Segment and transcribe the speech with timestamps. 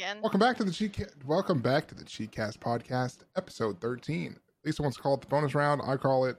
[0.00, 0.22] Again.
[0.22, 0.96] Welcome back to the Cheat.
[0.96, 4.34] Ca- Welcome back to the CheekCast podcast, episode thirteen.
[4.64, 5.82] Lisa wants to call it the bonus round.
[5.84, 6.38] I call it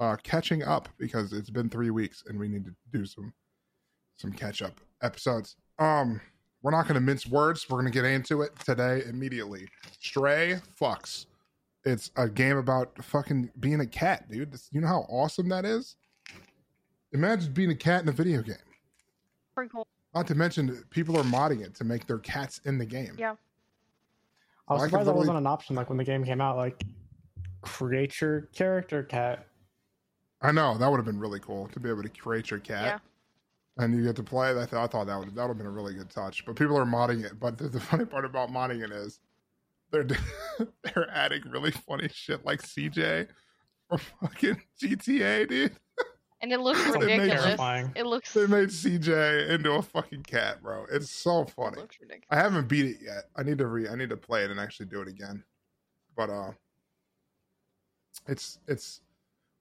[0.00, 3.34] uh, catching up because it's been three weeks and we need to do some
[4.16, 5.56] some catch up episodes.
[5.78, 6.18] Um,
[6.62, 7.66] we're not going to mince words.
[7.68, 9.68] We're going to get into it today immediately.
[10.00, 11.26] Stray fucks.
[11.84, 14.50] It's a game about fucking being a cat, dude.
[14.50, 15.96] This- you know how awesome that is.
[17.12, 18.56] Imagine being a cat in a video game.
[19.54, 19.86] Pretty cool.
[20.14, 23.16] Not to mention, people are modding it to make their cats in the game.
[23.18, 23.34] Yeah.
[24.68, 26.40] I was I could surprised that literally- wasn't an option like when the game came
[26.40, 26.56] out.
[26.56, 26.84] Like,
[27.62, 29.46] create your character cat.
[30.40, 33.00] I know that would have been really cool to be able to create your cat,
[33.78, 33.82] Yeah.
[33.84, 34.50] and you get to play.
[34.50, 34.56] it.
[34.56, 36.44] I, th- I thought that would that would have been a really good touch.
[36.44, 37.40] But people are modding it.
[37.40, 39.20] But the, the funny part about modding it is
[39.90, 40.04] they're
[40.82, 43.28] they're adding really funny shit like CJ
[43.88, 45.76] from fucking GTA, dude.
[46.44, 47.88] And it looks They made ridiculous.
[47.96, 48.34] It looks.
[48.34, 50.84] They made CJ into a fucking cat, bro.
[50.92, 51.78] It's so funny.
[51.78, 52.26] looks ridiculous.
[52.30, 53.30] I haven't beat it yet.
[53.34, 55.42] I need to re I need to play it and actually do it again.
[56.14, 56.50] But uh
[58.28, 59.00] it's it's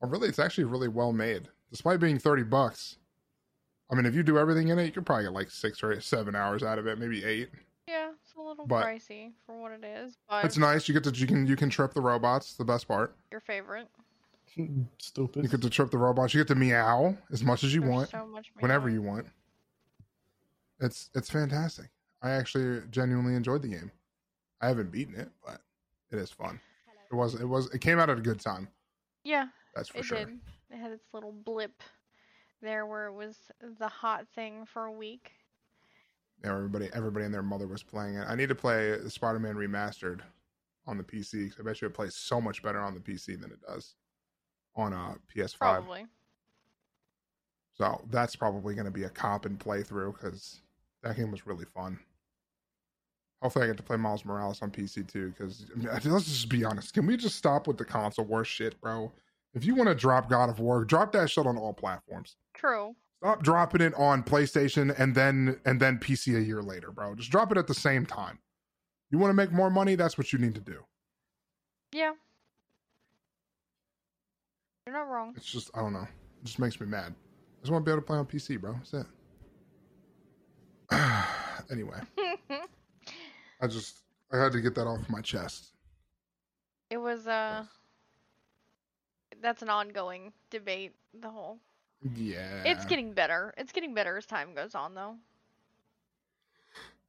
[0.02, 1.48] well, really it's actually really well made.
[1.72, 2.98] Despite being 30 bucks.
[3.90, 5.94] I mean, if you do everything in it, you could probably get like 6 or
[5.94, 7.50] eight, 7 hours out of it, maybe 8.
[7.88, 10.90] Yeah, it's a little But- pricey for what it is, but It's nice.
[10.90, 13.16] You get to you can you can trip the robots, the best part.
[13.32, 13.88] your favorite.
[15.00, 15.44] Stupid.
[15.44, 16.34] You get to trip the robots.
[16.34, 19.28] You get to meow as much as you There's want, so much whenever you want.
[20.80, 21.88] It's it's fantastic.
[22.22, 23.92] I actually genuinely enjoyed the game.
[24.62, 25.62] I haven't beaten it, but
[26.12, 26.60] it is fun.
[27.12, 28.68] It was it was it came out at a good time.
[29.24, 30.18] Yeah, That's for it sure.
[30.18, 30.40] did.
[30.72, 31.82] It had its little blip
[32.62, 33.38] there where it was
[33.80, 35.32] the hot thing for a week.
[36.44, 38.26] Yeah, everybody everybody and their mother was playing it.
[38.28, 40.22] I need to play Spider-Man remastered
[40.86, 43.36] on the PC 'cause I bet you it plays so much better on the PC
[43.40, 43.96] than it does
[44.76, 45.58] on a PS5.
[45.58, 46.06] Probably.
[47.78, 50.62] So that's probably going to be a comp and playthrough because
[51.02, 52.00] that game was really fun.
[53.42, 55.34] Hopefully, I get to play Miles Morales on PC too.
[55.38, 55.66] Because
[56.06, 59.12] let's just be honest, can we just stop with the console war shit, bro?
[59.54, 62.38] If you want to drop God of War, drop that shit on all platforms.
[62.56, 62.96] True.
[63.22, 67.16] Stop dropping it on PlayStation and then and then PC a year later, bro.
[67.16, 68.40] Just drop it at the same time.
[69.12, 69.96] You want to make more money?
[69.96, 70.84] That's what you need to do.
[71.92, 72.14] Yeah.
[74.86, 75.34] You're not wrong.
[75.38, 76.02] It's just I don't know.
[76.02, 77.14] It just makes me mad.
[77.14, 78.74] I just want to be able to play on PC, bro.
[78.74, 79.06] That's it.
[81.72, 82.00] anyway,
[83.62, 84.00] I just
[84.32, 85.72] I had to get that off my chest.
[86.90, 87.64] it was uh
[89.42, 91.58] that's an ongoing debate the whole
[92.16, 92.64] Yeah.
[92.66, 95.16] it's getting better it's getting better as time goes on though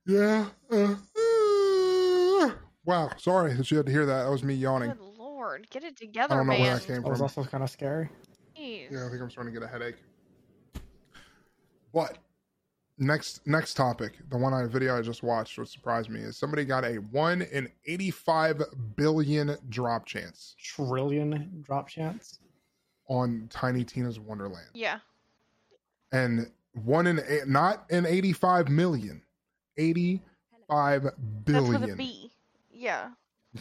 [0.07, 0.47] Yeah.
[0.71, 2.51] Uh, uh,
[2.85, 3.11] wow.
[3.19, 4.25] Sorry that you had to hear that.
[4.25, 4.91] That was me yawning.
[4.91, 5.14] good
[5.45, 7.23] lord get it together, I together don't know man where that came That was from.
[7.25, 8.09] also kind of scary.
[8.59, 8.91] Jeez.
[8.91, 9.97] Yeah, I think I'm starting to get a headache.
[11.93, 12.19] But
[12.99, 16.65] next next topic, the one I video I just watched, which surprised me is somebody
[16.65, 18.61] got a one in eighty five
[18.97, 22.39] billion drop chance Trillion drop chance.
[23.09, 24.99] on Tiny Tina's Wonderland, yeah
[26.13, 26.51] and
[26.85, 29.23] one in eight, not in eighty five million,
[29.77, 30.23] eighty
[30.69, 31.81] five that's billion.
[31.81, 32.31] with a b
[32.73, 33.11] yeah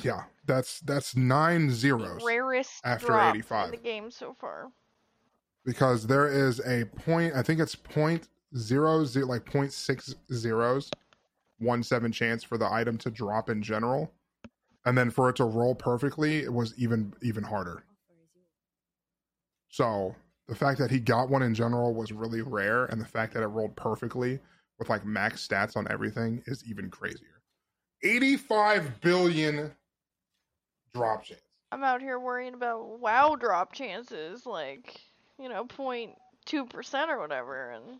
[0.01, 3.65] Yeah, that's that's nine the zeros rarest after 85.
[3.65, 4.71] in the game so far
[5.65, 7.35] because there is a point.
[7.35, 8.27] I think it's point
[8.57, 10.89] zero zero, like point six zeros,
[11.59, 14.11] one seven chance for the item to drop in general,
[14.85, 17.83] and then for it to roll perfectly, it was even even harder.
[19.69, 20.15] So
[20.47, 23.43] the fact that he got one in general was really rare, and the fact that
[23.43, 24.39] it rolled perfectly
[24.79, 27.41] with like max stats on everything is even crazier.
[28.03, 29.71] Eighty-five billion
[30.93, 31.41] drop chance.
[31.71, 35.01] i'm out here worrying about wow drop chances like
[35.39, 37.99] you know 0.2 percent or whatever and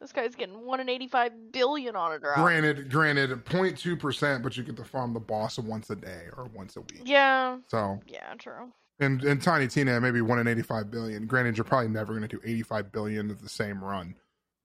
[0.00, 4.56] this guy's getting 1 in 85 billion on a drop Granted, granted, 0.2 percent, but
[4.56, 7.02] you get to farm the boss once a day or once a week.
[7.04, 11.26] yeah So, yeah true and and Tiny Tina maybe one in 85 billion.
[11.26, 14.14] Granted, you're probably never going to do 85 billion of the same run.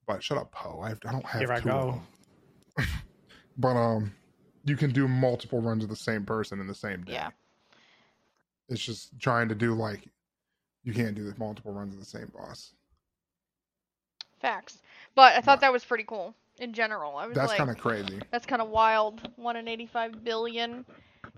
[0.05, 0.81] But shut up, Poe.
[0.83, 2.01] I, I don't have Here I two of go.
[2.77, 2.87] them.
[3.57, 4.11] But um,
[4.65, 7.13] you can do multiple runs of the same person in the same day.
[7.13, 7.29] Yeah.
[8.69, 10.07] It's just trying to do like
[10.83, 12.73] you can't do the multiple runs of the same boss.
[14.39, 14.79] Facts.
[15.15, 15.61] But I thought Right.
[15.61, 17.17] that was pretty cool in general.
[17.17, 18.21] I was That's like, kind of crazy.
[18.31, 19.27] that's kind of wild.
[19.35, 20.85] One in eighty-five billion.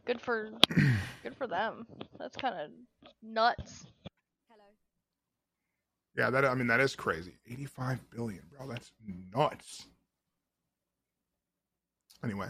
[0.06, 0.50] Good for,
[1.24, 1.86] good for them.
[2.20, 2.70] That's kind of
[3.24, 3.86] nuts.
[4.50, 4.66] Hello.
[6.16, 7.38] Yeah, that I mean that is crazy.
[7.50, 8.68] 85 billion, bro.
[8.68, 8.92] That's
[9.34, 9.86] nuts.
[12.24, 12.48] Anyway,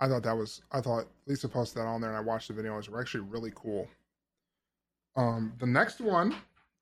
[0.00, 2.54] I thought that was I thought Lisa posted that on there and I watched the
[2.54, 2.74] video.
[2.74, 3.86] It was actually really cool.
[5.18, 6.32] Um, the next one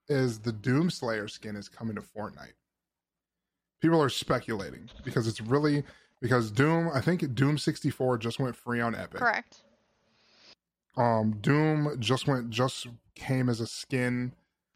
[0.08, 2.52] is the Doomslayer skin is coming to Fortnite.
[3.80, 5.82] People are speculating because it's really
[6.20, 9.20] because Doom, I think Doom 64 just went free on Epic.
[9.20, 9.62] Correct.
[10.98, 14.32] Um, Doom just went just came as a skin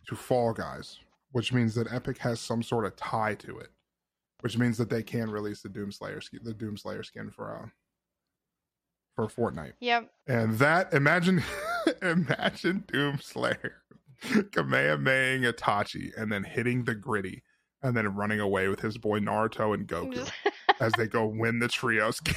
[0.09, 0.99] to Fall Guys,
[1.33, 3.69] which means that Epic has some sort of tie to it,
[4.41, 7.55] which means that they can release the Doom Slayer skin, the Doom Slayer skin for
[7.55, 7.67] uh
[9.15, 9.75] for Fortnite.
[9.81, 10.11] Yep.
[10.27, 11.43] And that imagine
[12.03, 13.83] imagine Doom Slayer
[14.23, 17.43] Kamehamehaing Itachi and then hitting the gritty
[17.83, 20.31] and then running away with his boy Naruto and Goku
[20.81, 22.35] as they go win the trios game.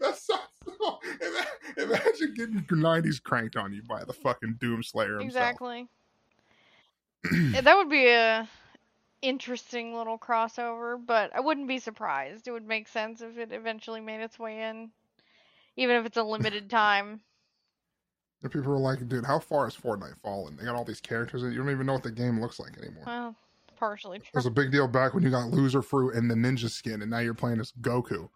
[0.00, 0.40] that sounds
[0.78, 0.98] so.
[1.20, 5.26] ima- Imagine getting 90s cranked on you by the fucking Doom Slayer himself.
[5.26, 5.88] exactly.
[7.62, 8.46] That would be a
[9.22, 12.46] interesting little crossover, but I wouldn't be surprised.
[12.46, 14.90] It would make sense if it eventually made its way in,
[15.76, 17.20] even if it's a limited time.
[18.42, 20.56] And people were like, dude, how far has Fortnite fallen?
[20.56, 21.52] They got all these characters it.
[21.52, 23.04] You don't even know what the game looks like anymore.
[23.06, 23.36] Well,
[23.76, 24.28] partially true.
[24.34, 27.00] It was a big deal back when you got Loser Fruit and the Ninja skin,
[27.02, 28.28] and now you're playing as Goku.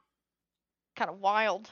[0.96, 1.70] Kind of wild.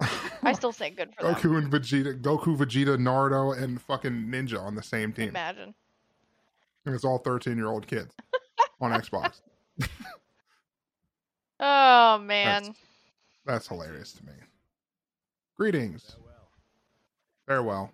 [0.42, 1.34] I still say good for them.
[1.34, 5.30] Goku and Vegeta, Goku, Vegeta, Naruto, and fucking Ninja on the same team.
[5.30, 5.74] Imagine.
[6.84, 8.14] And it's all 13 year old kids
[8.80, 9.40] on Xbox.
[11.58, 12.62] Oh man.
[12.62, 12.78] That's
[13.68, 14.32] hilarious to me.
[15.56, 16.16] Greetings.
[17.46, 17.92] Farewell.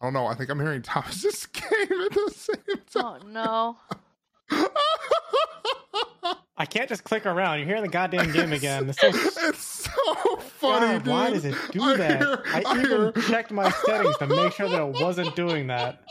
[0.00, 0.26] I don't know.
[0.26, 2.56] I think I'm hearing Thomas's game at the same
[2.96, 3.20] oh, time.
[3.24, 3.76] Oh no.
[4.50, 4.66] time.
[6.58, 7.58] I can't just click around.
[7.58, 8.88] You're hearing the goddamn game again.
[8.88, 9.08] It's so
[9.48, 11.12] It's so funny, God, dude.
[11.12, 12.18] why does it do I that?
[12.18, 15.66] hear- I, I even hear- checked my settings to make sure that it wasn't doing
[15.66, 16.02] that.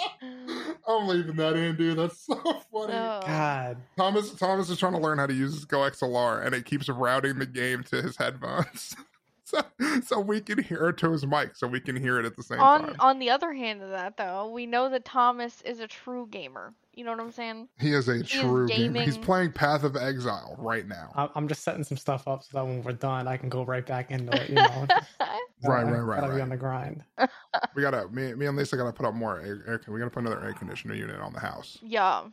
[0.88, 1.98] I'm leaving that in, dude.
[1.98, 2.94] That's so funny.
[2.94, 3.22] Oh.
[3.26, 3.78] God.
[3.98, 6.88] Thomas Thomas is trying to learn how to use his Go XLR, and it keeps
[6.90, 8.96] routing the game to his headphones,
[9.46, 9.62] so
[10.06, 12.44] so we can hear it to his mic, so we can hear it at the
[12.44, 12.96] same On time.
[13.00, 16.74] on the other hand of that though, we know that Thomas is a true gamer.
[16.96, 17.68] You know what I'm saying?
[17.78, 19.02] He is a true gamer.
[19.02, 21.12] He's playing Path of Exile right now.
[21.16, 23.64] I- I'm just setting some stuff up so that when we're done, I can go
[23.66, 24.48] right back into it.
[24.50, 24.88] You know,
[25.64, 26.42] Right, right, right, Gotta be right.
[26.42, 27.04] on the grind.
[27.76, 29.82] We gotta me, me and Lisa gotta put up more air, air.
[29.88, 32.24] We gotta put another air conditioner unit on the house yeah.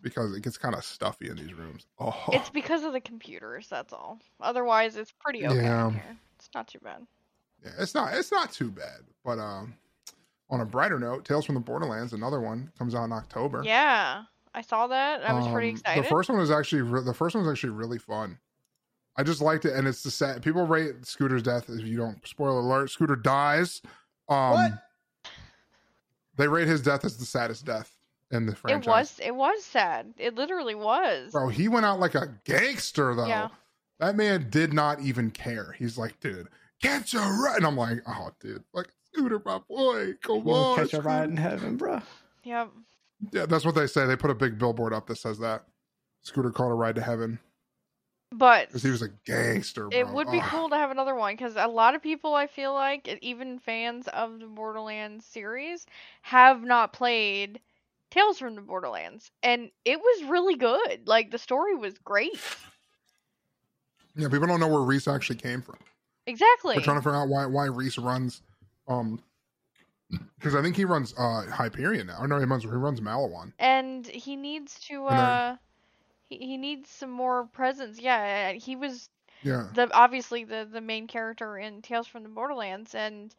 [0.00, 1.86] because it gets kind of stuffy in these rooms.
[1.98, 4.18] Oh, It's because of the computers, that's all.
[4.40, 5.90] Otherwise it's pretty okay Yeah.
[5.90, 6.16] here.
[6.36, 7.06] It's not too bad.
[7.64, 9.00] yeah, it's not it's not too bad.
[9.24, 9.74] But um,
[10.50, 13.62] on a brighter note, Tales from the Borderlands, another one comes out in October.
[13.64, 14.24] Yeah.
[14.54, 15.22] I saw that.
[15.28, 16.04] I was pretty Um, excited.
[16.04, 18.38] The first one was actually re- the first one was actually really fun.
[19.16, 20.42] I just liked it, and it's the sad.
[20.42, 21.68] People rate Scooter's death.
[21.68, 23.80] If you don't spoiler alert, Scooter dies.
[24.28, 24.72] Um, What?
[26.36, 27.94] They rate his death as the saddest death
[28.30, 28.86] in the franchise.
[28.86, 30.14] it was it was sad.
[30.16, 31.32] It literally was.
[31.32, 31.48] bro.
[31.48, 33.26] He went out like a gangster though.
[33.26, 33.48] Yeah.
[33.98, 35.72] That man did not even care.
[35.78, 36.48] He's like, dude,
[36.82, 40.76] catch a ride, and I'm like, oh, dude, like Scooter, my boy, come You on,
[40.76, 42.00] catch a ride in heaven, bro.
[42.44, 42.70] Yep.
[43.32, 44.06] Yeah, that's what they say.
[44.06, 45.64] They put a big billboard up that says that.
[46.22, 47.38] Scooter called a ride to heaven
[48.32, 49.88] But because he was a gangster.
[49.88, 49.98] Bro.
[49.98, 50.48] It would be Ugh.
[50.50, 54.08] cool to have another one because a lot of people, I feel like, even fans
[54.08, 55.86] of the Borderlands series,
[56.22, 57.60] have not played
[58.10, 61.06] Tales from the Borderlands, and it was really good.
[61.06, 62.38] Like the story was great.
[64.16, 65.76] Yeah, people don't know where Rhys actually came from.
[66.26, 66.74] Exactly.
[66.74, 68.42] They're trying to figure out why why Rhys runs,
[68.90, 69.22] um,
[70.36, 72.18] because I think he runs uh Hyperion now.
[72.20, 73.52] Or no, he runs he runs Maliwan.
[73.58, 75.06] and he needs to.
[75.06, 75.56] Uh
[76.28, 78.00] he, he needs some more presence.
[78.00, 79.10] Yeah, he was
[79.42, 83.34] Yeah, the obviously the the main character in Tales from the Borderlands, and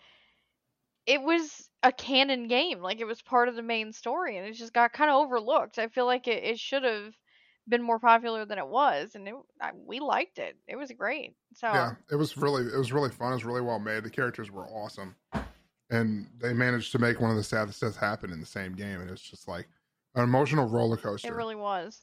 [1.06, 2.80] it was a canon game.
[2.82, 5.78] Like it was part of the main story, and it just got kind of overlooked.
[5.80, 7.16] I feel like it, it should have
[7.68, 10.58] been more popular than it was, and it, I, we liked it.
[10.68, 11.36] It was great.
[11.54, 13.32] So yeah, it was really it was really fun.
[13.32, 14.04] It was really well made.
[14.04, 15.16] The characters were awesome,
[15.90, 19.02] and they managed to make one of the saddest deaths happen in the same game.
[19.02, 19.68] And it's just like
[20.16, 21.28] an emotional roller coaster.
[21.30, 22.02] it really was.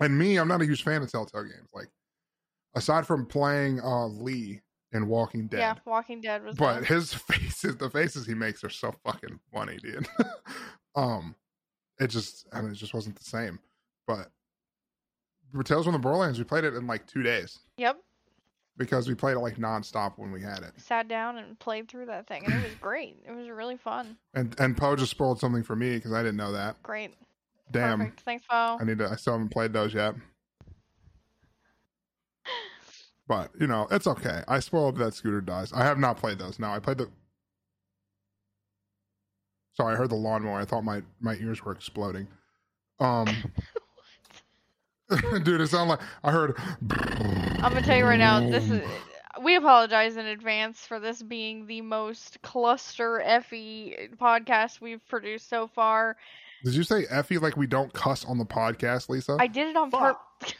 [0.00, 1.70] and me, I'm not a huge fan of Telltale games.
[1.74, 1.88] Like
[2.74, 4.60] aside from playing uh Lee
[4.92, 5.58] in Walking Dead.
[5.58, 6.56] Yeah, Walking Dead was.
[6.56, 10.06] but his faces the faces he makes are so fucking funny dude
[10.94, 11.34] um
[11.98, 13.58] it just i mean it just wasn't the same
[14.06, 14.30] but
[15.62, 17.58] tales from the borderlands we played it in like two days.
[17.76, 17.98] Yep,
[18.78, 20.72] because we played it like nonstop when we had it.
[20.78, 23.18] Sat down and played through that thing, and it was great.
[23.28, 24.16] It was really fun.
[24.34, 26.82] and and poe just spoiled something for me because i didn't know that.
[26.82, 27.14] Great.
[27.70, 27.98] damn.
[27.98, 28.20] Perfect.
[28.22, 28.78] Thanks, Bo.
[28.80, 30.14] i need to i still haven't played those yet.
[33.28, 34.42] But you know it's okay.
[34.48, 35.72] I spoiled that scooter dies.
[35.72, 36.58] I have not played those.
[36.58, 37.08] Now i played the
[39.74, 40.58] sorry i heard the lawnmower.
[40.60, 42.26] I thought my my ears were exploding.
[42.98, 43.28] Um
[45.44, 46.56] dude it sounded like i heard
[47.62, 48.82] I'm gonna tell you right now, this is.
[49.42, 55.68] We apologize in advance for this being the most cluster effy podcast we've produced so
[55.68, 56.16] far.
[56.64, 59.76] did you say effie like we don't cuss on the podcast lisa I did it
[59.76, 60.40] on Fuck.
[60.40, 60.54] purpose.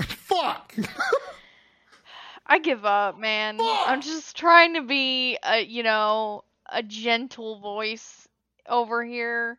[0.16, 0.74] Fuck.
[2.46, 3.58] I give up, man.
[3.60, 8.26] I'm just trying to be a, you know, a gentle voice
[8.68, 9.58] over here.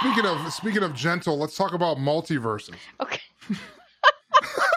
[0.00, 2.74] Speaking of speaking of gentle, let's talk about MultiVersus.
[3.00, 3.20] Okay.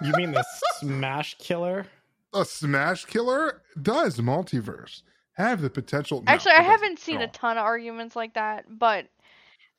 [0.01, 0.45] You mean the
[0.79, 1.85] Smash Killer?
[2.33, 5.01] A Smash Killer does multiverse
[5.33, 6.21] have the potential?
[6.21, 9.07] no, Actually, it I haven't seen at a ton of arguments like that, but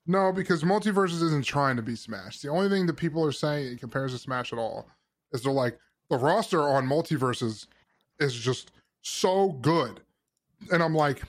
[0.06, 2.40] No, because MultiVersus isn't trying to be Smash.
[2.40, 4.88] The only thing that people are saying it compares to Smash at all
[5.32, 5.78] is they're like
[6.10, 7.66] the roster on MultiVersus
[8.18, 10.00] is just so good,
[10.70, 11.22] and I'm like,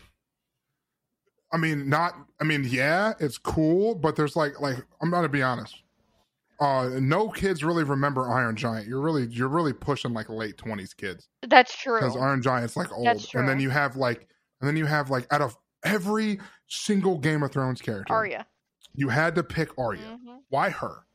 [1.53, 5.41] I mean, not, I mean, yeah, it's cool, but there's like, like I'm gonna be
[5.41, 5.75] honest.
[6.59, 8.87] Uh, no kids really remember Iron Giant.
[8.87, 11.99] You're really, you're really pushing like late twenties kids that's true.
[11.99, 14.27] because Iron Giant's like old, That's and then you have like,
[14.59, 18.45] and then you have like out of every single Game of Thrones character, Arya.
[18.93, 20.19] you had to pick Arya.
[20.23, 21.05] hmm Why her?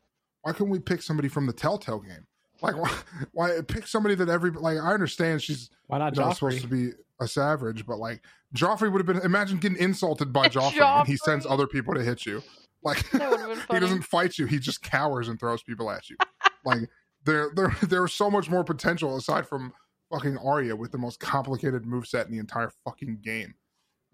[0.42, 2.26] Why couldn't we pick somebody from the Telltale game?
[2.60, 2.92] Like, why,
[3.32, 4.78] why pick somebody that every like?
[4.78, 8.22] I understand she's Why not you know, supposed to be a savage, but like
[8.54, 9.24] Joffrey would have been.
[9.24, 12.42] Imagine getting insulted by Joffrey, and he sends other people to hit you.
[12.82, 16.08] Like That would've been he doesn't fight you; he just cowers and throws people at
[16.08, 16.16] you.
[16.64, 16.88] like
[17.24, 19.72] there, there, there's so much more potential aside from
[20.10, 23.54] fucking Arya with the most complicated moveset in the entire fucking game.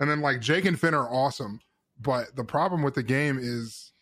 [0.00, 1.60] And then like Jake and Finn are awesome,
[2.00, 3.92] but the problem with the game is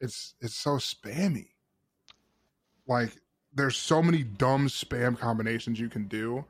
[0.00, 1.48] it's it's so spammy.
[2.86, 3.16] Like
[3.54, 6.44] there's so many dumb spam combinations you can do,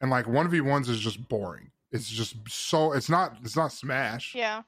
[0.00, 1.70] and like one v ones is just boring.
[1.92, 4.34] It's just so it's not it's not Smash.
[4.34, 4.62] Yeah.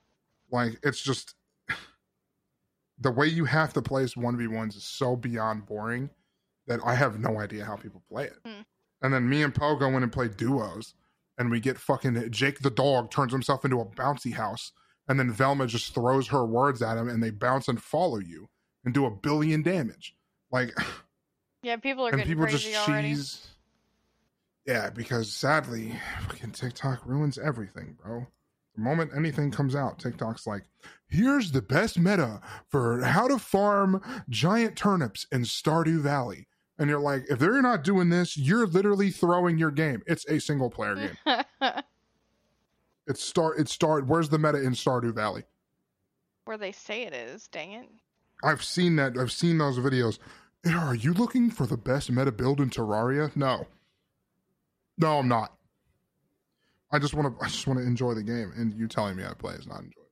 [0.51, 1.35] Like it's just
[2.99, 6.11] the way you have to place one v ones is so beyond boring
[6.67, 8.37] that I have no idea how people play it.
[8.45, 8.63] Hmm.
[9.03, 10.95] And then me and Poe go in and play duos,
[11.37, 14.73] and we get fucking Jake the dog turns himself into a bouncy house,
[15.09, 18.49] and then Velma just throws her words at him, and they bounce and follow you
[18.85, 20.15] and do a billion damage.
[20.51, 20.73] Like,
[21.65, 23.09] Yeah, people are and getting people just crazy already.
[23.11, 23.47] cheese.
[24.67, 25.95] Yeah, because sadly,
[26.27, 28.27] fucking TikTok ruins everything, bro.
[28.75, 30.63] The moment anything comes out, TikTok's like,
[31.09, 34.01] here's the best meta for how to farm
[34.31, 36.47] giant turnips in Stardew Valley.
[36.79, 40.03] And you're like, if they're not doing this, you're literally throwing your game.
[40.07, 41.45] It's a single player game.
[43.07, 45.43] It's start it's start where's the meta in Stardew Valley?
[46.45, 47.89] Where they say it is, dang it.
[48.45, 50.19] I've seen that I've seen those videos.
[50.73, 53.35] Are you looking for the best meta build in Terraria?
[53.37, 53.67] No.
[55.03, 55.53] No, I'm not.
[56.91, 59.25] I just want to I just want to enjoy the game and you telling me
[59.25, 60.09] I play is not enjoyable.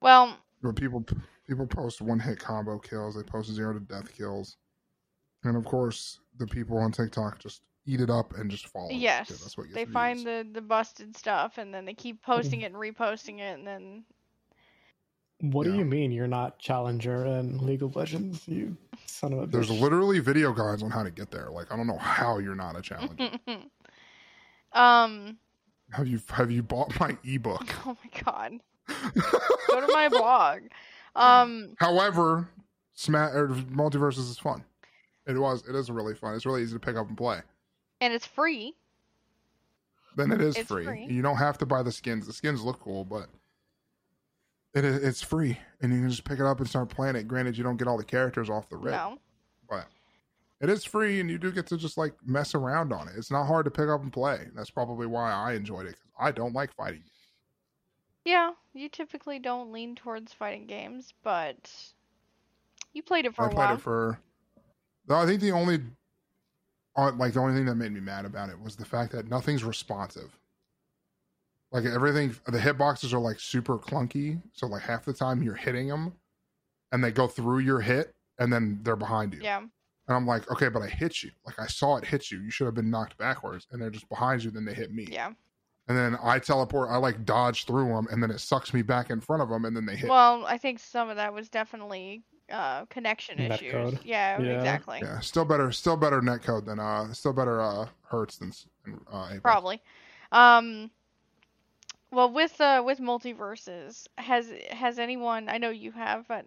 [0.00, 1.04] Well, But people
[1.48, 4.56] people post one hit combo kills, they post zero to death kills.
[5.44, 8.90] And of course, the people on TikTok just eat it up and just follow.
[8.90, 9.28] it, yes.
[9.28, 12.60] because that's what gets They find the the busted stuff and then they keep posting
[12.62, 14.04] it and reposting it and then
[15.40, 18.46] What do you mean you're not Challenger in League of Legends?
[18.48, 19.80] You son of a There's bitch.
[19.80, 21.50] literally video guides on how to get there.
[21.50, 23.30] Like I don't know how you're not a challenger.
[24.72, 25.38] um
[25.92, 27.66] have you have you bought my ebook?
[27.86, 28.52] oh my god.
[29.68, 30.60] Go to my blog.
[31.16, 32.48] Um However,
[32.94, 34.64] Sma- or MultiVersus is fun.
[35.26, 35.66] It was.
[35.68, 36.34] It is really fun.
[36.34, 37.40] It's really easy to pick up and play.
[38.00, 38.74] and it's free.
[40.16, 40.84] Then it is free.
[40.84, 41.06] free.
[41.08, 42.26] You don't have to buy the skins.
[42.26, 43.28] The skins look cool, but
[44.74, 47.28] it is, it's free, and you can just pick it up and start playing it.
[47.28, 49.18] Granted, you don't get all the characters off the rip, No.
[49.68, 49.86] but
[50.60, 53.14] it is free, and you do get to just like mess around on it.
[53.16, 54.48] It's not hard to pick up and play.
[54.54, 57.04] That's probably why I enjoyed it because I don't like fighting.
[58.24, 61.72] Yeah, you typically don't lean towards fighting games, but
[62.92, 63.74] you played it for I a played while.
[63.74, 64.18] it for.
[65.08, 65.80] No, I think the only,
[66.96, 69.28] uh, like the only thing that made me mad about it was the fact that
[69.28, 70.38] nothing's responsive.
[71.72, 74.40] Like everything, the hitboxes are like super clunky.
[74.52, 76.12] So like half the time you're hitting them,
[76.92, 79.40] and they go through your hit, and then they're behind you.
[79.42, 79.62] yeah.
[80.10, 81.30] And I'm like, okay, but I hit you.
[81.46, 82.40] Like I saw it hit you.
[82.40, 84.50] You should have been knocked backwards, and they're just behind you.
[84.50, 85.06] Then they hit me.
[85.08, 85.28] Yeah.
[85.86, 86.90] And then I teleport.
[86.90, 89.64] I like dodge through them, and then it sucks me back in front of them,
[89.64, 90.10] and then they hit.
[90.10, 93.52] Well, I think some of that was definitely uh connection Netcode.
[93.92, 94.04] issues.
[94.04, 94.56] Yeah, Yeah.
[94.58, 94.98] exactly.
[95.00, 98.52] Yeah, still better, still better netcode than uh, still better uh, Hertz than
[99.12, 99.80] uh, Probably.
[100.32, 100.90] Um
[102.10, 106.46] well with uh with MultiVersus, has has anyone I know you have, but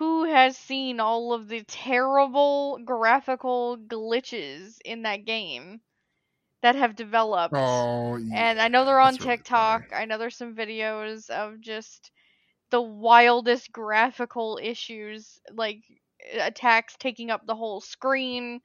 [0.00, 5.82] who has seen all of the terrible graphical glitches in that game
[6.62, 7.54] that have developed?
[7.54, 8.40] Oh, yeah.
[8.40, 9.82] And I know they're on that's really TikTok.
[9.82, 10.02] funny.
[10.02, 12.12] I know there's some videos of just
[12.70, 15.82] the wildest graphical issues, like
[16.32, 18.60] eh, attacks taking up the whole screen.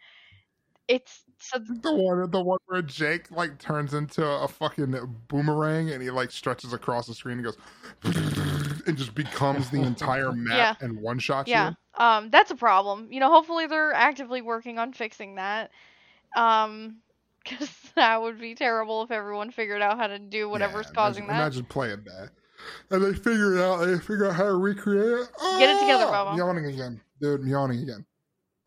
[0.87, 4.95] It's so the one, the one where Jake like turns into a fucking
[5.27, 7.57] boomerang and he like stretches across the screen and goes,
[8.87, 11.69] and just becomes the entire map and one shot Yeah.
[11.69, 12.03] you.
[12.03, 13.11] Um, that's a problem.
[13.11, 15.71] You know, hopefully they're actively working on fixing that.
[16.35, 16.97] Um,
[17.43, 21.23] because that would be terrible if everyone figured out how to do whatever's Yeah, causing
[21.25, 21.43] imagine, that.
[21.43, 22.29] Imagine playing that.
[22.89, 23.85] And they figure it out.
[23.85, 25.29] They figure out how to recreate it.
[25.59, 26.25] Get it together, Ah!
[26.25, 26.37] Bobo.
[26.37, 27.41] Yawning again, dude.
[27.41, 28.05] I'm yawning again.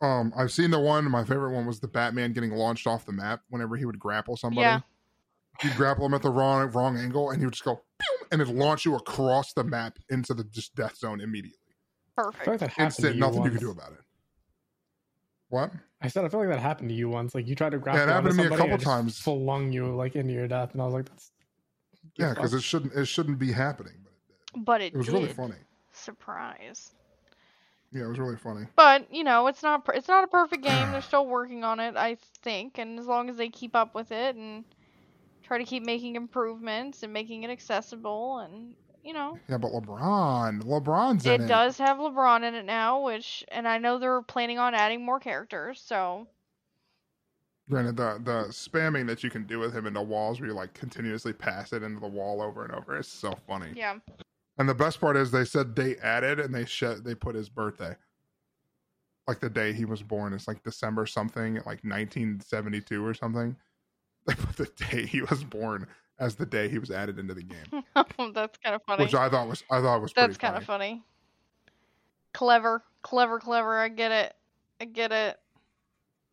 [0.01, 1.03] Um, I've seen the one.
[1.11, 4.37] My favorite one was the Batman getting launched off the map whenever he would grapple
[4.37, 4.61] somebody.
[4.61, 4.79] Yeah.
[5.63, 8.53] You'd grapple him at the wrong wrong angle, and you'd just go, pew, and it'd
[8.55, 11.57] launch you across the map into the just death zone immediately.
[12.15, 12.61] Perfect.
[12.61, 13.99] like Instant, you nothing you can do about it.
[15.49, 15.71] What?
[16.01, 17.33] I said I feel like that happened to you once.
[17.35, 19.19] Like you tried to grapple it happened to me a couple and it just times.
[19.19, 21.31] flung you like into your death, and I was like, "That's
[22.17, 24.65] Yeah, because it shouldn't it shouldn't be happening, but it did.
[24.65, 25.13] But it, It was did.
[25.13, 25.55] really funny.
[25.91, 26.91] Surprise.
[27.91, 28.67] Yeah, it was really funny.
[28.75, 30.91] But you know, it's not it's not a perfect game.
[30.91, 32.77] They're still working on it, I think.
[32.77, 34.63] And as long as they keep up with it and
[35.49, 40.61] try to keep making improvements and making it accessible, and you know, Yeah, but LeBron,
[40.63, 41.47] LeBron's in it it.
[41.47, 45.19] does have LeBron in it now, which and I know they're planning on adding more
[45.19, 45.81] characters.
[45.81, 46.27] So
[47.69, 50.73] Granted, the the spamming that you can do with him into walls, where you like
[50.73, 53.75] continuously pass it into the wall over and over, is so funny.
[53.75, 53.99] yeah,
[54.57, 57.49] And the best part is they said date added, and they sh- they put his
[57.49, 57.95] birthday,
[59.27, 60.33] like the day he was born.
[60.33, 63.55] It's like December something, like 1972 or something.
[64.27, 65.87] They put the day he was born
[66.19, 67.83] as the day he was added into the game,
[68.33, 69.05] that's kind of funny.
[69.05, 70.87] which I thought was I thought was That's pretty kind of funny.
[70.89, 71.03] funny.
[72.33, 73.77] Clever, clever, clever.
[73.79, 74.35] I get it.
[74.81, 75.39] I get it.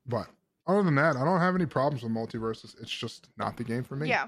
[0.07, 0.27] But
[0.67, 2.75] other than that, I don't have any problems with MultiVersus.
[2.81, 4.09] It's just not the game for me.
[4.09, 4.27] Yeah.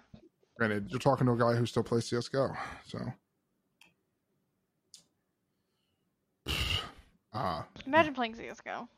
[0.56, 2.50] Granted, you're talking to a guy who still plays CS:GO,
[2.86, 2.98] so.
[7.32, 8.88] Uh, Imagine playing CS:GO.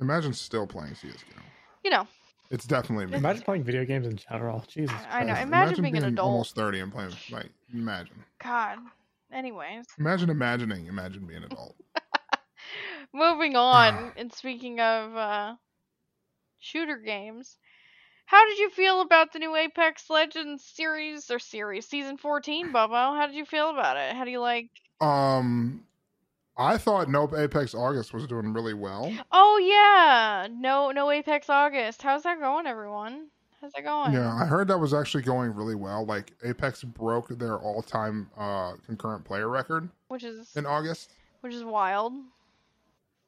[0.00, 1.40] imagine still playing CS:GO.
[1.84, 2.06] You know,
[2.50, 3.16] It's definitely me.
[3.16, 4.64] imagine playing video games in general.
[4.68, 5.32] Jesus, I know.
[5.32, 5.46] Christ.
[5.46, 6.30] Imagine being an adult.
[6.30, 7.12] almost thirty and playing.
[7.30, 8.78] Like, imagine, God.
[9.32, 11.74] Anyways, imagine imagining, imagine being an adult.
[13.12, 14.12] moving on.
[14.16, 15.54] and speaking of uh,
[16.58, 17.56] shooter games,
[18.26, 22.94] how did you feel about the new Apex Legends series or series season fourteen, Bobo?
[22.94, 24.14] How did you feel about it?
[24.14, 24.70] How do you like?
[25.00, 25.85] Um,
[26.58, 29.12] I thought Nope Apex August was doing really well.
[29.32, 32.02] Oh yeah, no, no Apex August.
[32.02, 33.26] How's that going, everyone?
[33.60, 34.12] How's that going?
[34.12, 36.06] Yeah, I heard that was actually going really well.
[36.06, 41.12] Like Apex broke their all-time uh, concurrent player record Which is in August.
[41.40, 42.12] which is wild.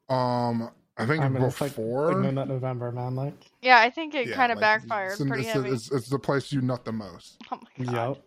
[0.08, 2.12] Um, I think I mean, it's like, before.
[2.12, 3.14] like no nut November, man.
[3.14, 5.70] Like, Yeah, I think it Yeah, kind of like, backfired it's, pretty it's, heavy.
[5.70, 7.36] It's, it's the place you nut the most.
[7.52, 8.16] oh my god.
[8.16, 8.24] yep.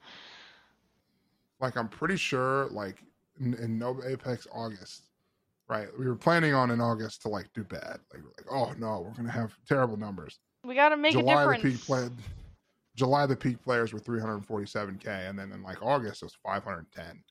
[1.60, 3.04] Like I'm pretty sure, like
[3.42, 5.10] in, in no Apex August,
[5.68, 5.88] right?
[5.98, 8.00] We were planning on in August to like do bad.
[8.14, 10.40] Like, like oh no, we're gonna have terrible numbers.
[10.64, 12.08] We got to make July a the peak play,
[12.96, 17.24] July the peak players were 347k, and then in like August it was 510.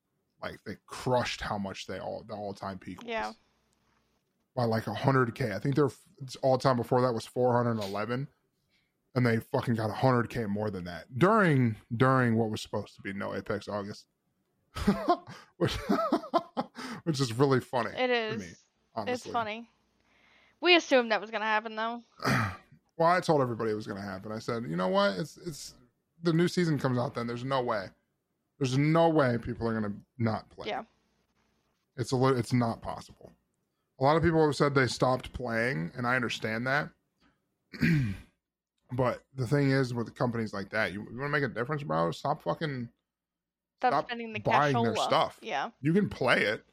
[0.43, 3.09] Like they crushed how much they all the all time peak was.
[3.09, 3.33] Yeah.
[4.57, 5.55] By like 100k.
[5.55, 5.91] I think their
[6.43, 8.27] all time before that was 411,
[9.15, 13.13] and they fucking got 100k more than that during during what was supposed to be
[13.13, 14.07] no Apex August,
[15.57, 15.77] which
[17.05, 17.91] which is really funny.
[17.97, 18.41] It is.
[18.41, 18.47] me,
[19.07, 19.69] It's funny.
[20.61, 22.03] We assumed that was gonna happen though.
[23.01, 24.31] well, I told everybody it was going to happen.
[24.31, 25.19] I said, you know what?
[25.19, 25.75] It's it's
[26.23, 27.15] the new season comes out.
[27.15, 27.87] Then there's no way.
[28.59, 30.69] There's no way people are going to not play.
[30.69, 30.83] Yeah.
[31.97, 33.33] It's a it's not possible.
[33.99, 36.91] A lot of people have said they stopped playing, and I understand that.
[38.93, 41.83] but the thing is, with companies like that, you, you want to make a difference,
[41.83, 42.11] bro.
[42.11, 42.89] Stop fucking.
[43.81, 44.85] Stop, Stop spending the buying cashola.
[44.85, 45.39] their stuff.
[45.43, 45.71] Yeah.
[45.81, 46.65] You can play it,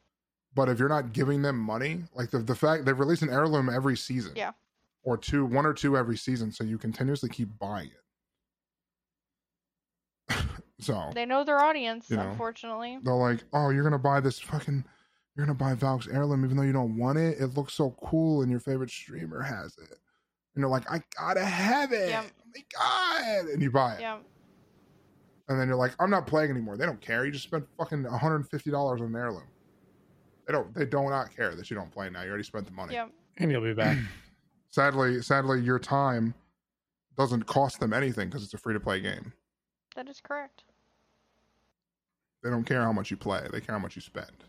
[0.54, 3.70] but if you're not giving them money, like the the fact they've released an heirloom
[3.70, 4.52] every season, Yeah.
[5.04, 7.90] or two, one or two every season, so you continuously keep buying
[10.30, 10.36] it.
[10.80, 12.30] so They know their audience, You know.
[12.30, 13.00] unfortunately.
[13.02, 14.84] they're like, "Oh, you're gonna buy this fucking,
[15.36, 17.40] you're gonna buy Valk's heirloom, even though you don't want it.
[17.40, 19.92] It looks so cool, and your favorite streamer has it."
[20.56, 22.10] And you're like, "I gotta have it!
[22.10, 22.26] Yep.
[22.40, 24.20] Oh my god!" And you buy it, Yeah.
[25.50, 27.26] And then you're like, "I'm not playing anymore." They don't care.
[27.26, 29.48] You just spent fucking 150 dollars on an heirloom.
[30.46, 30.74] They don't.
[30.74, 32.22] They do not care that you don't play now.
[32.24, 32.94] You already spent the money.
[32.94, 33.08] Yeah.
[33.38, 33.98] And you'll be back.
[34.70, 36.34] Sadly, sadly, your time
[37.18, 39.32] doesn't cost them anything because it's a free to play game.
[39.96, 40.66] That is correct.
[42.44, 44.44] They don't care how much you play; they care how much you spend.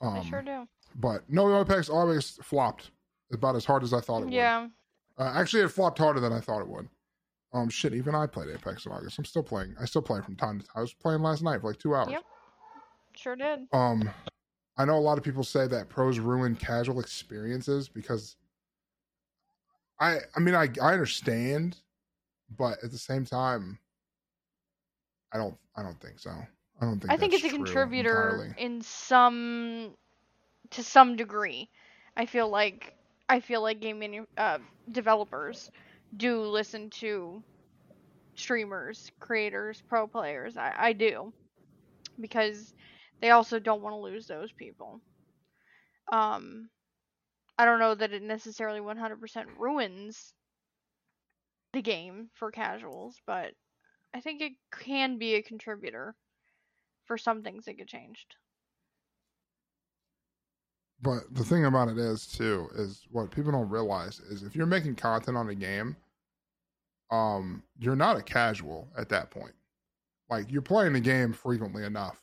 [0.00, 0.66] Um, they sure do.
[0.96, 2.90] But no Apex always flopped
[3.32, 4.62] about as hard as I thought it Yeah.
[4.62, 4.70] would.
[5.18, 6.88] Uh, actually, it flopped harder than I thought it would.
[7.52, 9.18] Um, shit, even I played Apex in August.
[9.18, 9.74] I'm still playing.
[9.80, 10.72] I still play from time to time.
[10.76, 12.10] I was playing last night for like two hours.
[12.10, 12.22] Yep.
[13.16, 13.60] Sure did.
[13.72, 14.08] Um,
[14.76, 18.36] I know a lot of people say that pros ruin casual experiences because
[19.98, 21.76] I, I mean, I, I understand,
[22.56, 23.78] but at the same time,
[25.32, 26.30] I don't, I don't think so.
[26.80, 27.12] I don't think.
[27.12, 28.54] I think it's a contributor entirely.
[28.56, 29.90] in some
[30.70, 31.68] to some degree.
[32.16, 32.94] I feel like
[33.28, 34.58] I feel like game manu- uh,
[34.90, 35.70] developers
[36.16, 37.42] do listen to
[38.34, 40.56] streamers, creators, pro players.
[40.56, 41.32] I, I do
[42.20, 42.74] because
[43.20, 45.00] they also don't want to lose those people.
[46.12, 46.68] Um,
[47.58, 50.34] I don't know that it necessarily 100% ruins
[51.72, 53.52] the game for casuals, but
[54.14, 56.14] I think it can be a contributor
[57.04, 58.34] for some things that get changed.
[61.02, 64.66] But the thing about it is too is what people don't realize is if you're
[64.66, 65.96] making content on a game,
[67.10, 69.54] um, you're not a casual at that point.
[70.28, 72.22] Like you're playing the game frequently enough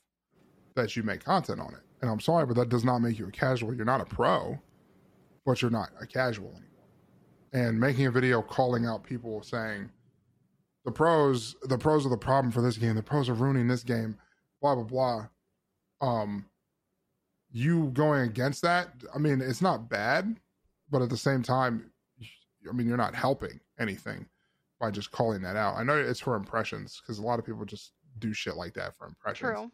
[0.75, 1.81] that you make content on it.
[2.01, 3.73] And I'm sorry, but that does not make you a casual.
[3.73, 4.59] You're not a pro,
[5.45, 6.63] but you're not a casual anymore.
[7.53, 9.89] And making a video calling out people saying
[10.85, 12.95] the pros, the pros are the problem for this game.
[12.95, 14.17] The pros are ruining this game.
[14.61, 15.27] Blah blah blah.
[15.99, 16.45] Um,
[17.51, 20.37] you going against that, I mean, it's not bad,
[20.89, 21.91] but at the same time,
[22.69, 24.25] I mean, you're not helping anything
[24.79, 25.75] by just calling that out.
[25.75, 28.95] I know it's for impressions because a lot of people just do shit like that
[28.95, 29.71] for impressions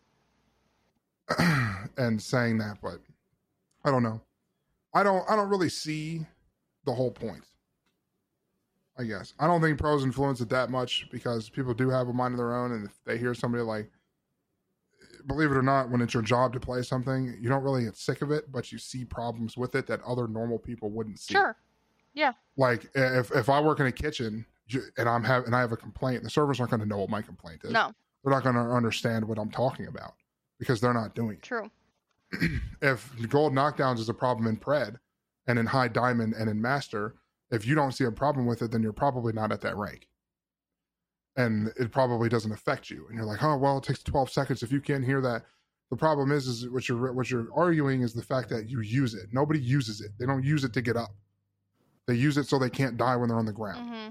[1.30, 1.38] True.
[1.98, 3.00] and saying that, but
[3.84, 4.22] I don't know.
[4.94, 5.24] I don't.
[5.30, 6.26] I don't really see
[6.86, 7.44] the whole point.
[8.98, 12.14] I guess I don't think pros influence it that much because people do have a
[12.14, 13.90] mind of their own, and if they hear somebody like,
[15.28, 17.98] believe it or not, when it's your job to play something, you don't really get
[17.98, 21.34] sick of it, but you see problems with it that other normal people wouldn't see.
[21.34, 21.56] Sure.
[22.14, 22.34] Yeah.
[22.58, 24.46] Like if if I work in a kitchen
[24.98, 27.10] and I'm have and I have a complaint, the servers aren't going to know what
[27.10, 27.72] my complaint is.
[27.72, 27.92] No.
[28.24, 30.14] They're not going to understand what I'm talking about
[30.60, 31.70] because they're not doing it True.
[32.82, 34.98] if gold knockdowns is a problem in pred
[35.48, 37.16] and in high diamond and in master
[37.52, 40.08] if you don't see a problem with it then you're probably not at that rank
[41.36, 43.06] and it probably doesn't affect you.
[43.08, 44.64] And you're like oh well it takes 12 seconds.
[44.64, 45.44] If you can't hear that
[45.90, 49.14] the problem is is what you're what you're arguing is the fact that you use
[49.14, 49.28] it.
[49.32, 50.12] Nobody uses it.
[50.20, 51.16] They don't use it to get up.
[52.06, 53.90] They use it so they can't die when they're on the ground.
[53.90, 54.10] Hmm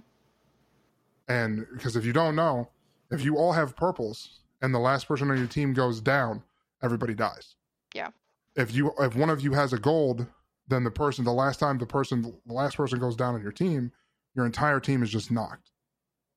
[1.28, 2.68] and because if you don't know,
[3.10, 6.42] if you all have purples and the last person on your team goes down,
[6.82, 7.56] everybody dies.
[7.94, 8.08] Yeah.
[8.56, 10.26] If you if one of you has a gold,
[10.68, 13.52] then the person the last time the person the last person goes down on your
[13.52, 13.92] team,
[14.34, 15.70] your entire team is just knocked